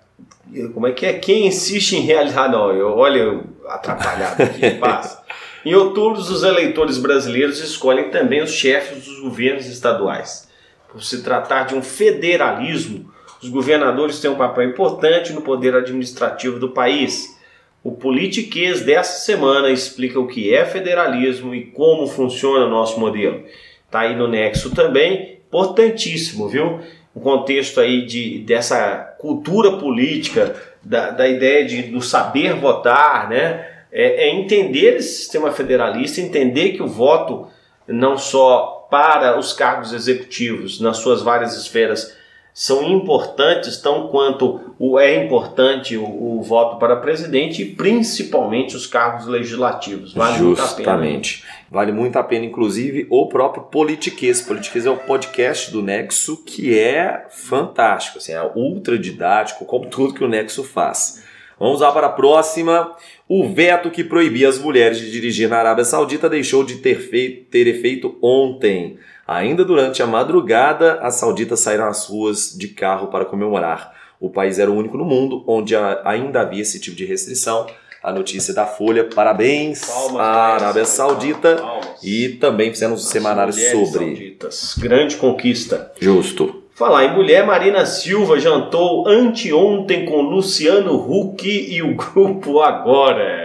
como 0.74 0.88
é 0.88 0.92
que 0.92 1.06
é? 1.06 1.14
Quem 1.14 1.48
insiste 1.48 1.94
em 1.94 2.02
realizar. 2.02 2.50
Não, 2.50 2.72
eu, 2.72 2.90
olha, 2.98 3.42
atrapalhado 3.68 4.44
aqui, 4.44 4.72
passa. 4.72 5.22
Em 5.64 5.76
outubro, 5.76 6.20
os 6.20 6.44
eleitores 6.44 6.98
brasileiros 6.98 7.60
escolhem 7.60 8.10
também 8.10 8.42
os 8.42 8.52
chefes 8.52 9.06
dos 9.06 9.20
governos 9.20 9.68
estaduais. 9.68 10.50
Por 10.90 11.04
se 11.04 11.22
tratar 11.22 11.66
de 11.66 11.76
um 11.76 11.84
federalismo, 11.84 13.14
os 13.41 13.49
governadores 13.49 14.19
têm 14.19 14.32
um 14.32 14.36
papel 14.36 14.69
importante 14.69 15.34
no 15.34 15.41
poder 15.41 15.75
administrativo 15.75 16.60
do 16.60 16.69
país. 16.69 17.39
O 17.84 17.91
Politiquês 17.91 18.82
dessa 18.82 19.25
semana 19.25 19.69
explica 19.69 20.19
o 20.19 20.27
que 20.27 20.54
é 20.54 20.65
federalismo 20.65 21.56
e 21.56 21.65
como 21.65 22.06
funciona 22.08 22.65
o 22.65 22.69
nosso 22.69 22.99
modelo. 22.99 23.43
Está 23.86 24.01
aí 24.01 24.15
no 24.15 24.27
Nexo 24.27 24.69
também, 24.75 25.39
importantíssimo, 25.47 26.47
viu? 26.47 26.80
um 27.15 27.19
contexto 27.19 27.80
aí 27.80 28.06
de, 28.06 28.39
dessa 28.39 29.15
cultura 29.19 29.73
política, 29.73 30.56
da, 30.82 31.12
da 31.12 31.27
ideia 31.27 31.65
de, 31.65 31.84
do 31.84 32.01
saber 32.01 32.54
votar, 32.56 33.30
né? 33.30 33.67
É, 33.91 34.27
é 34.27 34.34
entender 34.34 34.97
esse 34.97 35.17
sistema 35.17 35.51
federalista, 35.51 36.21
entender 36.21 36.69
que 36.69 36.82
o 36.82 36.88
voto 36.88 37.47
não 37.86 38.17
só 38.17 38.88
para 38.89 39.38
os 39.38 39.51
cargos 39.51 39.91
executivos 39.91 40.80
nas 40.80 40.97
suas 40.97 41.21
várias 41.21 41.58
esferas 41.58 42.15
são 42.54 42.84
importantes, 42.84 43.78
tão 43.78 44.08
quanto 44.08 44.60
o, 44.78 45.00
é 45.00 45.24
importante 45.24 45.96
o, 45.96 46.04
o, 46.04 46.42
voto 46.42 46.78
para 46.78 46.98
presidente 46.98 47.62
e 47.62 47.66
principalmente 47.66 48.76
os 48.76 48.86
cargos 48.86 49.26
legislativos. 49.26 50.14
Vale 50.14 50.38
Justamente. 50.38 51.46
Vale 51.70 51.92
muito 51.92 52.18
a 52.18 52.24
pena, 52.24 52.46
inclusive, 52.46 53.08
o 53.10 53.28
próprio 53.28 53.64
Politiquês. 53.64 54.42
Politiquês 54.42 54.86
é 54.86 54.90
o 54.90 54.98
podcast 54.98 55.72
do 55.72 55.82
Nexo 55.82 56.44
que 56.44 56.78
é 56.78 57.26
fantástico, 57.30 58.18
assim, 58.18 58.34
é 58.34 58.52
ultra 58.54 58.98
didático, 58.98 59.66
como 59.66 59.86
tudo 59.86 60.14
que 60.14 60.24
o 60.24 60.28
Nexo 60.28 60.64
faz. 60.64 61.24
Vamos 61.58 61.80
lá 61.80 61.92
para 61.92 62.08
a 62.08 62.12
próxima. 62.12 62.92
O 63.30 63.48
veto 63.48 63.92
que 63.92 64.04
proibia 64.04 64.50
as 64.50 64.58
mulheres 64.58 65.00
de 65.00 65.12
dirigir 65.12 65.48
na 65.48 65.60
Arábia 65.60 65.86
Saudita 65.86 66.28
deixou 66.28 66.66
de 66.66 66.78
ter, 66.78 66.96
feito, 66.96 67.46
ter 67.52 67.68
efeito 67.68 68.18
ontem. 68.22 68.98
Ainda 69.32 69.63
durante 69.63 70.04
a 70.04 70.06
madrugada, 70.06 71.00
as 71.02 71.15
sauditas 71.15 71.62
saíram 71.62 71.88
às 71.88 72.06
ruas 72.06 72.54
de 72.54 72.67
carro 72.67 73.08
para 73.08 73.24
comemorar. 73.24 73.94
O 74.20 74.30
país 74.30 74.60
era 74.60 74.70
o 74.70 74.76
único 74.76 74.98
no 74.98 75.06
mundo 75.06 75.41
onde 75.48 75.74
ainda 76.04 76.41
havia 76.41 76.62
esse 76.62 76.82
tipo 76.82 76.98
de 76.98 77.06
restrição 77.06 77.65
a 78.04 78.12
notícia 78.12 78.54
da 78.54 78.65
Folha. 78.65 79.06
Parabéns 79.06 79.86
palmas, 79.86 80.20
à 80.20 80.56
Arábia 80.56 80.84
Saudita. 80.84 81.56
Palmas. 81.56 82.04
E 82.04 82.30
também 82.41 82.72
fizemos 82.72 83.06
um 83.06 83.08
semanário 83.08 83.54
sobre. 83.54 84.06
Sauditas. 84.06 84.76
Grande 84.78 85.15
conquista. 85.15 85.94
Justo. 85.98 86.63
Falar 86.74 87.06
em 87.06 87.13
mulher, 87.13 87.46
Marina 87.46 87.86
Silva 87.86 88.38
jantou 88.38 89.08
anteontem 89.08 90.06
com 90.06 90.24
Luciano 90.24 90.96
Huck 90.96 91.48
e 91.48 91.82
o 91.82 91.96
grupo 91.96 92.60
Agora. 92.60 93.40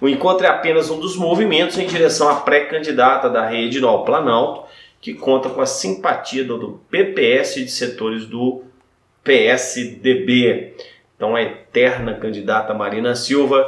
O 0.00 0.08
encontro 0.08 0.46
é 0.46 0.48
apenas 0.48 0.90
um 0.90 1.00
dos 1.00 1.16
movimentos 1.16 1.78
em 1.78 1.86
direção 1.86 2.28
à 2.28 2.36
pré-candidata 2.36 3.28
da 3.28 3.46
rede 3.46 3.80
no 3.80 4.04
Planalto, 4.04 4.64
que 5.00 5.14
conta 5.14 5.48
com 5.48 5.60
a 5.60 5.66
simpatia 5.66 6.44
do 6.44 6.80
PPS 6.90 7.56
de 7.56 7.70
setores 7.70 8.26
do 8.26 8.62
PSDB. 9.22 10.74
Então, 11.16 11.34
a 11.34 11.42
eterna 11.42 12.14
candidata 12.14 12.72
Marina 12.74 13.14
Silva 13.14 13.64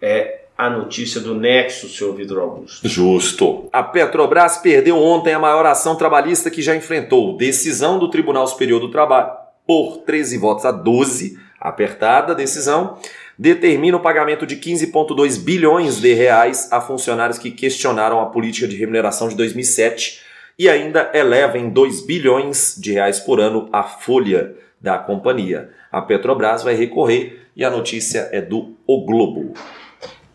é 0.00 0.40
a 0.56 0.68
notícia 0.68 1.22
do 1.22 1.34
Nexo, 1.34 1.88
senhor 1.88 2.14
Vidro 2.14 2.42
Augusto. 2.42 2.86
Justo. 2.86 3.70
A 3.72 3.82
Petrobras 3.82 4.58
perdeu 4.58 4.98
ontem 4.98 5.32
a 5.32 5.38
maior 5.38 5.64
ação 5.64 5.96
trabalhista 5.96 6.50
que 6.50 6.60
já 6.60 6.76
enfrentou. 6.76 7.36
Decisão 7.38 7.98
do 7.98 8.10
Tribunal 8.10 8.46
Superior 8.46 8.78
do 8.78 8.90
Trabalho 8.90 9.30
por 9.66 9.98
13 10.04 10.36
votos 10.36 10.66
a 10.66 10.70
12, 10.70 11.38
apertada 11.58 12.34
decisão, 12.34 12.98
determina 13.40 13.96
o 13.96 14.00
pagamento 14.00 14.44
de 14.44 14.56
15,2 14.56 15.42
bilhões 15.42 15.98
de 15.98 16.12
reais 16.12 16.70
a 16.70 16.78
funcionários 16.78 17.38
que 17.38 17.50
questionaram 17.50 18.20
a 18.20 18.26
política 18.26 18.68
de 18.68 18.76
remuneração 18.76 19.30
de 19.30 19.34
2007 19.34 20.20
e 20.58 20.68
ainda 20.68 21.10
eleva 21.14 21.56
em 21.56 21.70
2 21.70 22.04
bilhões 22.04 22.76
de 22.78 22.92
reais 22.92 23.18
por 23.18 23.40
ano 23.40 23.66
a 23.72 23.82
folha 23.82 24.54
da 24.78 24.98
companhia. 24.98 25.70
A 25.90 26.02
Petrobras 26.02 26.62
vai 26.62 26.74
recorrer 26.74 27.40
e 27.56 27.64
a 27.64 27.70
notícia 27.70 28.28
é 28.30 28.42
do 28.42 28.76
O 28.86 29.06
Globo. 29.06 29.54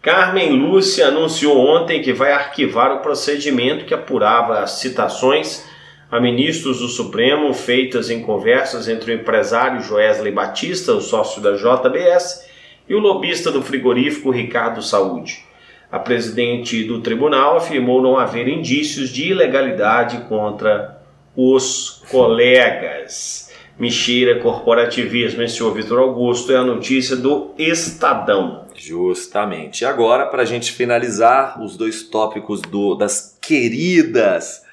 Carmen 0.02 0.54
Lúcia 0.54 1.10
anunciou 1.10 1.60
ontem 1.60 2.02
que 2.02 2.12
vai 2.12 2.32
arquivar 2.32 2.92
o 2.92 3.02
procedimento 3.02 3.86
que 3.86 3.94
apurava 3.94 4.62
as 4.62 4.80
citações 4.80 5.64
a 6.12 6.20
ministros 6.20 6.80
do 6.80 6.88
Supremo 6.88 7.54
feitas 7.54 8.10
em 8.10 8.24
conversas 8.24 8.88
entre 8.88 9.12
o 9.12 9.16
empresário 9.16 9.82
Joesley 9.82 10.32
Batista, 10.32 10.94
o 10.94 11.02
sócio 11.02 11.40
da 11.40 11.52
JBS, 11.52 12.45
e 12.88 12.94
o 12.94 13.00
lobista 13.00 13.52
do 13.52 13.62
frigorífico 13.62 14.32
Ricardo 14.32 14.82
Saúde. 14.82 15.44
A 15.92 16.00
presidente 16.00 16.84
do 16.84 17.02
tribunal 17.02 17.58
afirmou 17.58 18.02
não 18.02 18.18
haver 18.18 18.48
indícios 18.48 19.10
de 19.10 19.30
ilegalidade 19.30 20.26
contra 20.28 21.02
os 21.36 22.04
colegas. 22.10 23.52
Mexira 23.78 24.40
corporativismo, 24.40 25.42
esse 25.42 25.58
senhor 25.58 25.74
Vitor 25.74 26.00
Augusto, 26.00 26.52
é 26.52 26.58
a 26.58 26.64
notícia 26.64 27.16
do 27.16 27.52
Estadão. 27.58 28.66
Justamente. 28.74 29.86
Agora, 29.86 30.26
para 30.28 30.44
a 30.44 30.46
gente 30.46 30.72
finalizar 30.72 31.62
os 31.62 31.78
dois 31.78 32.04
tópicos 32.04 32.62
do, 32.62 32.96
das 32.96 33.38
queridas 33.42 34.64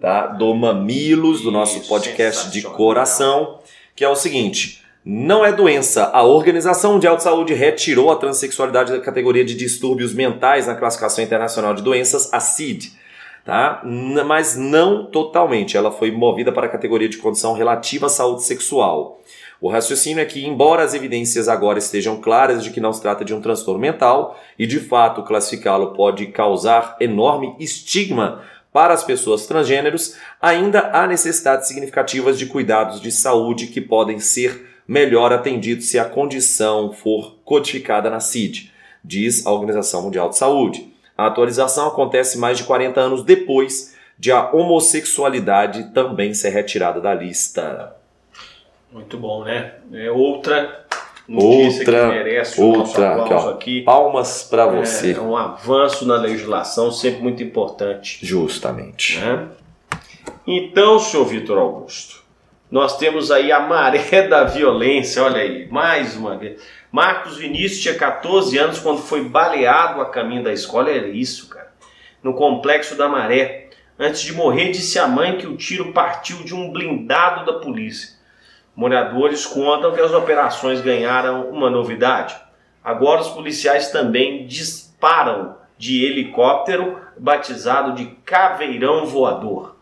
tá? 0.00 0.26
do 0.26 0.54
Mamilos, 0.54 1.42
do 1.42 1.50
nosso 1.50 1.86
podcast 1.86 2.50
de 2.50 2.62
coração, 2.62 3.58
que 3.94 4.04
é 4.04 4.08
o 4.08 4.16
seguinte: 4.16 4.79
não 5.04 5.44
é 5.44 5.52
doença. 5.52 6.10
A 6.12 6.22
Organização 6.22 6.92
Mundial 6.92 7.16
de 7.16 7.22
Saúde 7.22 7.54
retirou 7.54 8.10
a 8.10 8.16
transexualidade 8.16 8.92
da 8.92 9.00
categoria 9.00 9.44
de 9.44 9.54
distúrbios 9.54 10.12
mentais 10.12 10.66
na 10.66 10.74
classificação 10.74 11.24
internacional 11.24 11.74
de 11.74 11.82
doenças, 11.82 12.32
a 12.32 12.40
CID. 12.40 12.92
Tá? 13.44 13.82
Mas 14.26 14.56
não 14.56 15.06
totalmente. 15.06 15.76
Ela 15.76 15.90
foi 15.90 16.10
movida 16.10 16.52
para 16.52 16.66
a 16.66 16.70
categoria 16.70 17.08
de 17.08 17.16
condição 17.16 17.54
relativa 17.54 18.06
à 18.06 18.10
saúde 18.10 18.44
sexual. 18.44 19.20
O 19.60 19.68
raciocínio 19.68 20.22
é 20.22 20.24
que, 20.24 20.46
embora 20.46 20.82
as 20.82 20.94
evidências 20.94 21.48
agora 21.48 21.78
estejam 21.78 22.20
claras 22.20 22.62
de 22.62 22.70
que 22.70 22.80
não 22.80 22.92
se 22.92 23.02
trata 23.02 23.24
de 23.24 23.34
um 23.34 23.40
transtorno 23.40 23.80
mental, 23.80 24.38
e 24.58 24.66
de 24.66 24.80
fato 24.80 25.22
classificá-lo 25.22 25.92
pode 25.92 26.26
causar 26.28 26.96
enorme 26.98 27.54
estigma 27.58 28.42
para 28.72 28.94
as 28.94 29.04
pessoas 29.04 29.46
transgêneros, 29.46 30.16
ainda 30.40 30.90
há 30.92 31.06
necessidades 31.06 31.68
significativas 31.68 32.38
de 32.38 32.46
cuidados 32.46 33.00
de 33.00 33.10
saúde 33.10 33.66
que 33.66 33.80
podem 33.80 34.18
ser 34.18 34.69
melhor 34.90 35.32
atendidos 35.32 35.88
se 35.88 36.00
a 36.00 36.04
condição 36.04 36.92
for 36.92 37.36
codificada 37.44 38.10
na 38.10 38.18
CID, 38.18 38.72
diz 39.04 39.46
a 39.46 39.52
Organização 39.52 40.02
Mundial 40.02 40.28
de 40.30 40.36
Saúde. 40.36 40.92
A 41.16 41.26
atualização 41.26 41.86
acontece 41.86 42.36
mais 42.36 42.58
de 42.58 42.64
40 42.64 43.00
anos 43.00 43.22
depois 43.22 43.94
de 44.18 44.32
a 44.32 44.50
homossexualidade 44.50 45.92
também 45.94 46.34
ser 46.34 46.50
retirada 46.50 47.00
da 47.00 47.14
lista. 47.14 47.94
Muito 48.92 49.16
bom, 49.16 49.44
né? 49.44 49.74
É 49.92 50.10
outra 50.10 50.84
notícia 51.28 51.80
Outra- 51.82 52.00
que 52.08 52.14
merece 52.14 52.60
o 52.60 52.72
nosso 52.72 52.90
outra, 52.90 53.22
aplauso 53.22 53.46
ó. 53.46 53.50
aqui. 53.52 53.82
Palmas 53.82 54.42
para 54.42 54.66
você. 54.66 55.12
É 55.12 55.20
um 55.20 55.36
avanço 55.36 56.04
na 56.04 56.16
legislação, 56.16 56.90
sempre 56.90 57.22
muito 57.22 57.40
importante. 57.44 58.18
Justamente. 58.26 59.20
né? 59.20 59.46
Então, 60.44 60.98
senhor 60.98 61.24
Vitor 61.26 61.58
Augusto, 61.58 62.19
nós 62.70 62.96
temos 62.96 63.30
aí 63.30 63.50
a 63.50 63.60
maré 63.60 64.22
da 64.28 64.44
violência, 64.44 65.22
olha 65.22 65.40
aí, 65.40 65.66
mais 65.68 66.16
uma 66.16 66.36
vez. 66.36 66.62
Marcos 66.92 67.36
Vinícius 67.36 67.80
tinha 67.80 67.94
14 67.94 68.56
anos 68.58 68.78
quando 68.78 68.98
foi 68.98 69.24
baleado 69.24 70.00
a 70.00 70.10
caminho 70.10 70.44
da 70.44 70.52
escola, 70.52 70.90
era 70.90 71.08
isso, 71.08 71.48
cara, 71.48 71.72
no 72.22 72.34
complexo 72.34 72.96
da 72.96 73.08
Maré. 73.08 73.68
Antes 73.98 74.22
de 74.22 74.32
morrer, 74.32 74.70
disse 74.70 74.98
à 74.98 75.06
mãe 75.06 75.36
que 75.36 75.46
o 75.46 75.56
tiro 75.56 75.92
partiu 75.92 76.38
de 76.38 76.54
um 76.54 76.72
blindado 76.72 77.44
da 77.44 77.58
polícia. 77.58 78.18
Moradores 78.74 79.44
contam 79.44 79.92
que 79.92 80.00
as 80.00 80.12
operações 80.12 80.80
ganharam 80.80 81.50
uma 81.50 81.68
novidade. 81.68 82.34
Agora 82.82 83.20
os 83.20 83.28
policiais 83.28 83.90
também 83.90 84.46
disparam 84.46 85.56
de 85.76 86.04
helicóptero 86.04 86.98
batizado 87.18 87.92
de 87.92 88.06
Caveirão 88.24 89.04
Voador. 89.04 89.76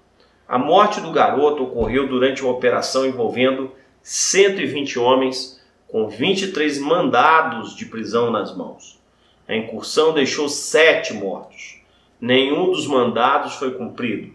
A 0.48 0.58
morte 0.58 0.98
do 1.02 1.12
garoto 1.12 1.64
ocorreu 1.64 2.08
durante 2.08 2.42
uma 2.42 2.52
operação 2.52 3.04
envolvendo 3.04 3.70
120 4.02 4.98
homens 4.98 5.62
com 5.86 6.08
23 6.08 6.78
mandados 6.78 7.76
de 7.76 7.84
prisão 7.84 8.30
nas 8.30 8.56
mãos. 8.56 8.98
A 9.46 9.54
incursão 9.54 10.14
deixou 10.14 10.48
sete 10.48 11.12
mortos. 11.12 11.82
Nenhum 12.18 12.70
dos 12.70 12.86
mandados 12.86 13.56
foi 13.56 13.72
cumprido. 13.72 14.32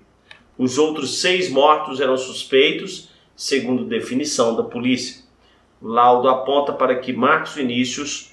Os 0.55 0.77
outros 0.77 1.19
seis 1.19 1.49
mortos 1.49 1.99
eram 1.99 2.15
suspeitos, 2.15 3.09
segundo 3.35 3.83
definição 3.83 4.55
da 4.55 4.61
polícia. 4.63 5.23
O 5.81 5.87
laudo 5.87 6.29
aponta 6.29 6.71
para 6.71 6.95
que 6.95 7.11
Marcos 7.11 7.55
Vinícius 7.55 8.31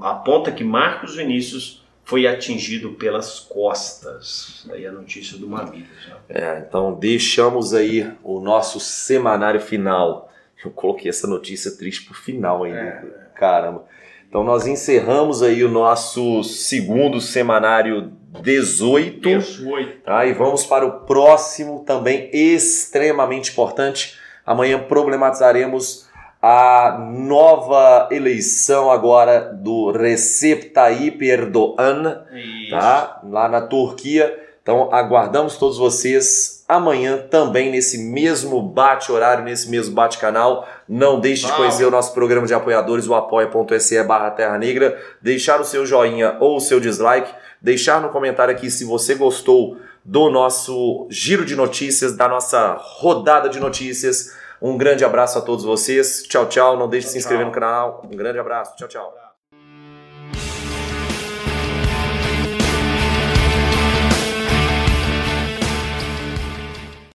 aponta 0.00 0.50
que 0.50 0.64
Marcos 0.64 1.16
Vinícius 1.16 1.79
foi 2.10 2.26
atingido 2.26 2.90
pelas 2.94 3.38
costas. 3.38 4.66
Aí 4.72 4.84
a 4.84 4.90
notícia 4.90 5.38
do 5.38 5.48
Mamilos. 5.48 5.86
né? 6.08 6.16
É, 6.28 6.64
então 6.66 6.92
deixamos 6.92 7.72
aí 7.72 8.12
o 8.24 8.40
nosso 8.40 8.80
semanário 8.80 9.60
final. 9.60 10.28
Eu 10.64 10.72
coloquei 10.72 11.08
essa 11.08 11.28
notícia 11.28 11.70
triste 11.70 12.04
pro 12.04 12.14
final 12.14 12.64
ainda. 12.64 13.30
Caramba. 13.36 13.84
Então 14.28 14.42
nós 14.42 14.66
encerramos 14.66 15.40
aí 15.40 15.62
o 15.62 15.70
nosso 15.70 16.42
segundo 16.42 17.20
semanário 17.20 18.12
18. 18.42 19.20
18. 19.20 20.02
Tá? 20.02 20.26
E 20.26 20.32
vamos 20.32 20.66
para 20.66 20.84
o 20.84 21.06
próximo, 21.06 21.84
também 21.86 22.28
extremamente 22.32 23.52
importante. 23.52 24.18
Amanhã 24.44 24.80
problematizaremos 24.80 26.09
a 26.42 26.98
nova 26.98 28.08
eleição 28.10 28.90
agora 28.90 29.52
do 29.52 29.92
Recep 29.92 30.70
Tayyip 30.70 31.22
Erdogan, 31.26 32.24
Isso. 32.32 32.70
tá? 32.70 33.20
lá 33.24 33.48
na 33.48 33.60
Turquia. 33.60 34.38
Então 34.62 34.92
aguardamos 34.92 35.56
todos 35.56 35.78
vocês 35.78 36.64
amanhã 36.68 37.18
também 37.30 37.70
nesse 37.70 37.98
mesmo 37.98 38.62
bate-horário, 38.62 39.44
nesse 39.44 39.68
mesmo 39.68 39.94
bate-canal. 39.94 40.66
Não 40.88 41.18
deixe 41.18 41.46
de 41.46 41.52
conhecer 41.52 41.84
o 41.84 41.90
nosso 41.90 42.14
programa 42.14 42.46
de 42.46 42.54
apoiadores, 42.54 43.08
o 43.08 43.14
apoia.se 43.14 44.02
barra 44.04 44.30
Terra 44.30 44.56
Negra, 44.56 44.98
deixar 45.20 45.60
o 45.60 45.64
seu 45.64 45.84
joinha 45.84 46.36
ou 46.40 46.56
o 46.56 46.60
seu 46.60 46.78
dislike, 46.78 47.34
deixar 47.60 48.00
no 48.00 48.10
comentário 48.10 48.54
aqui 48.54 48.70
se 48.70 48.84
você 48.84 49.14
gostou 49.14 49.76
do 50.04 50.30
nosso 50.30 51.06
giro 51.10 51.44
de 51.44 51.56
notícias, 51.56 52.16
da 52.16 52.28
nossa 52.28 52.78
rodada 52.80 53.48
de 53.48 53.60
notícias. 53.60 54.34
Um 54.60 54.76
grande 54.76 55.04
abraço 55.04 55.38
a 55.38 55.42
todos 55.42 55.64
vocês. 55.64 56.22
Tchau, 56.24 56.46
tchau. 56.46 56.76
Não 56.76 56.88
deixe 56.88 57.06
de 57.06 57.12
se 57.12 57.18
Tchau, 57.18 57.20
inscrever 57.20 57.46
tchau. 57.46 57.54
no 57.54 57.60
canal. 57.60 58.02
Um 58.04 58.16
grande 58.16 58.38
abraço. 58.38 58.76
Tchau, 58.76 58.88
tchau. 58.88 59.29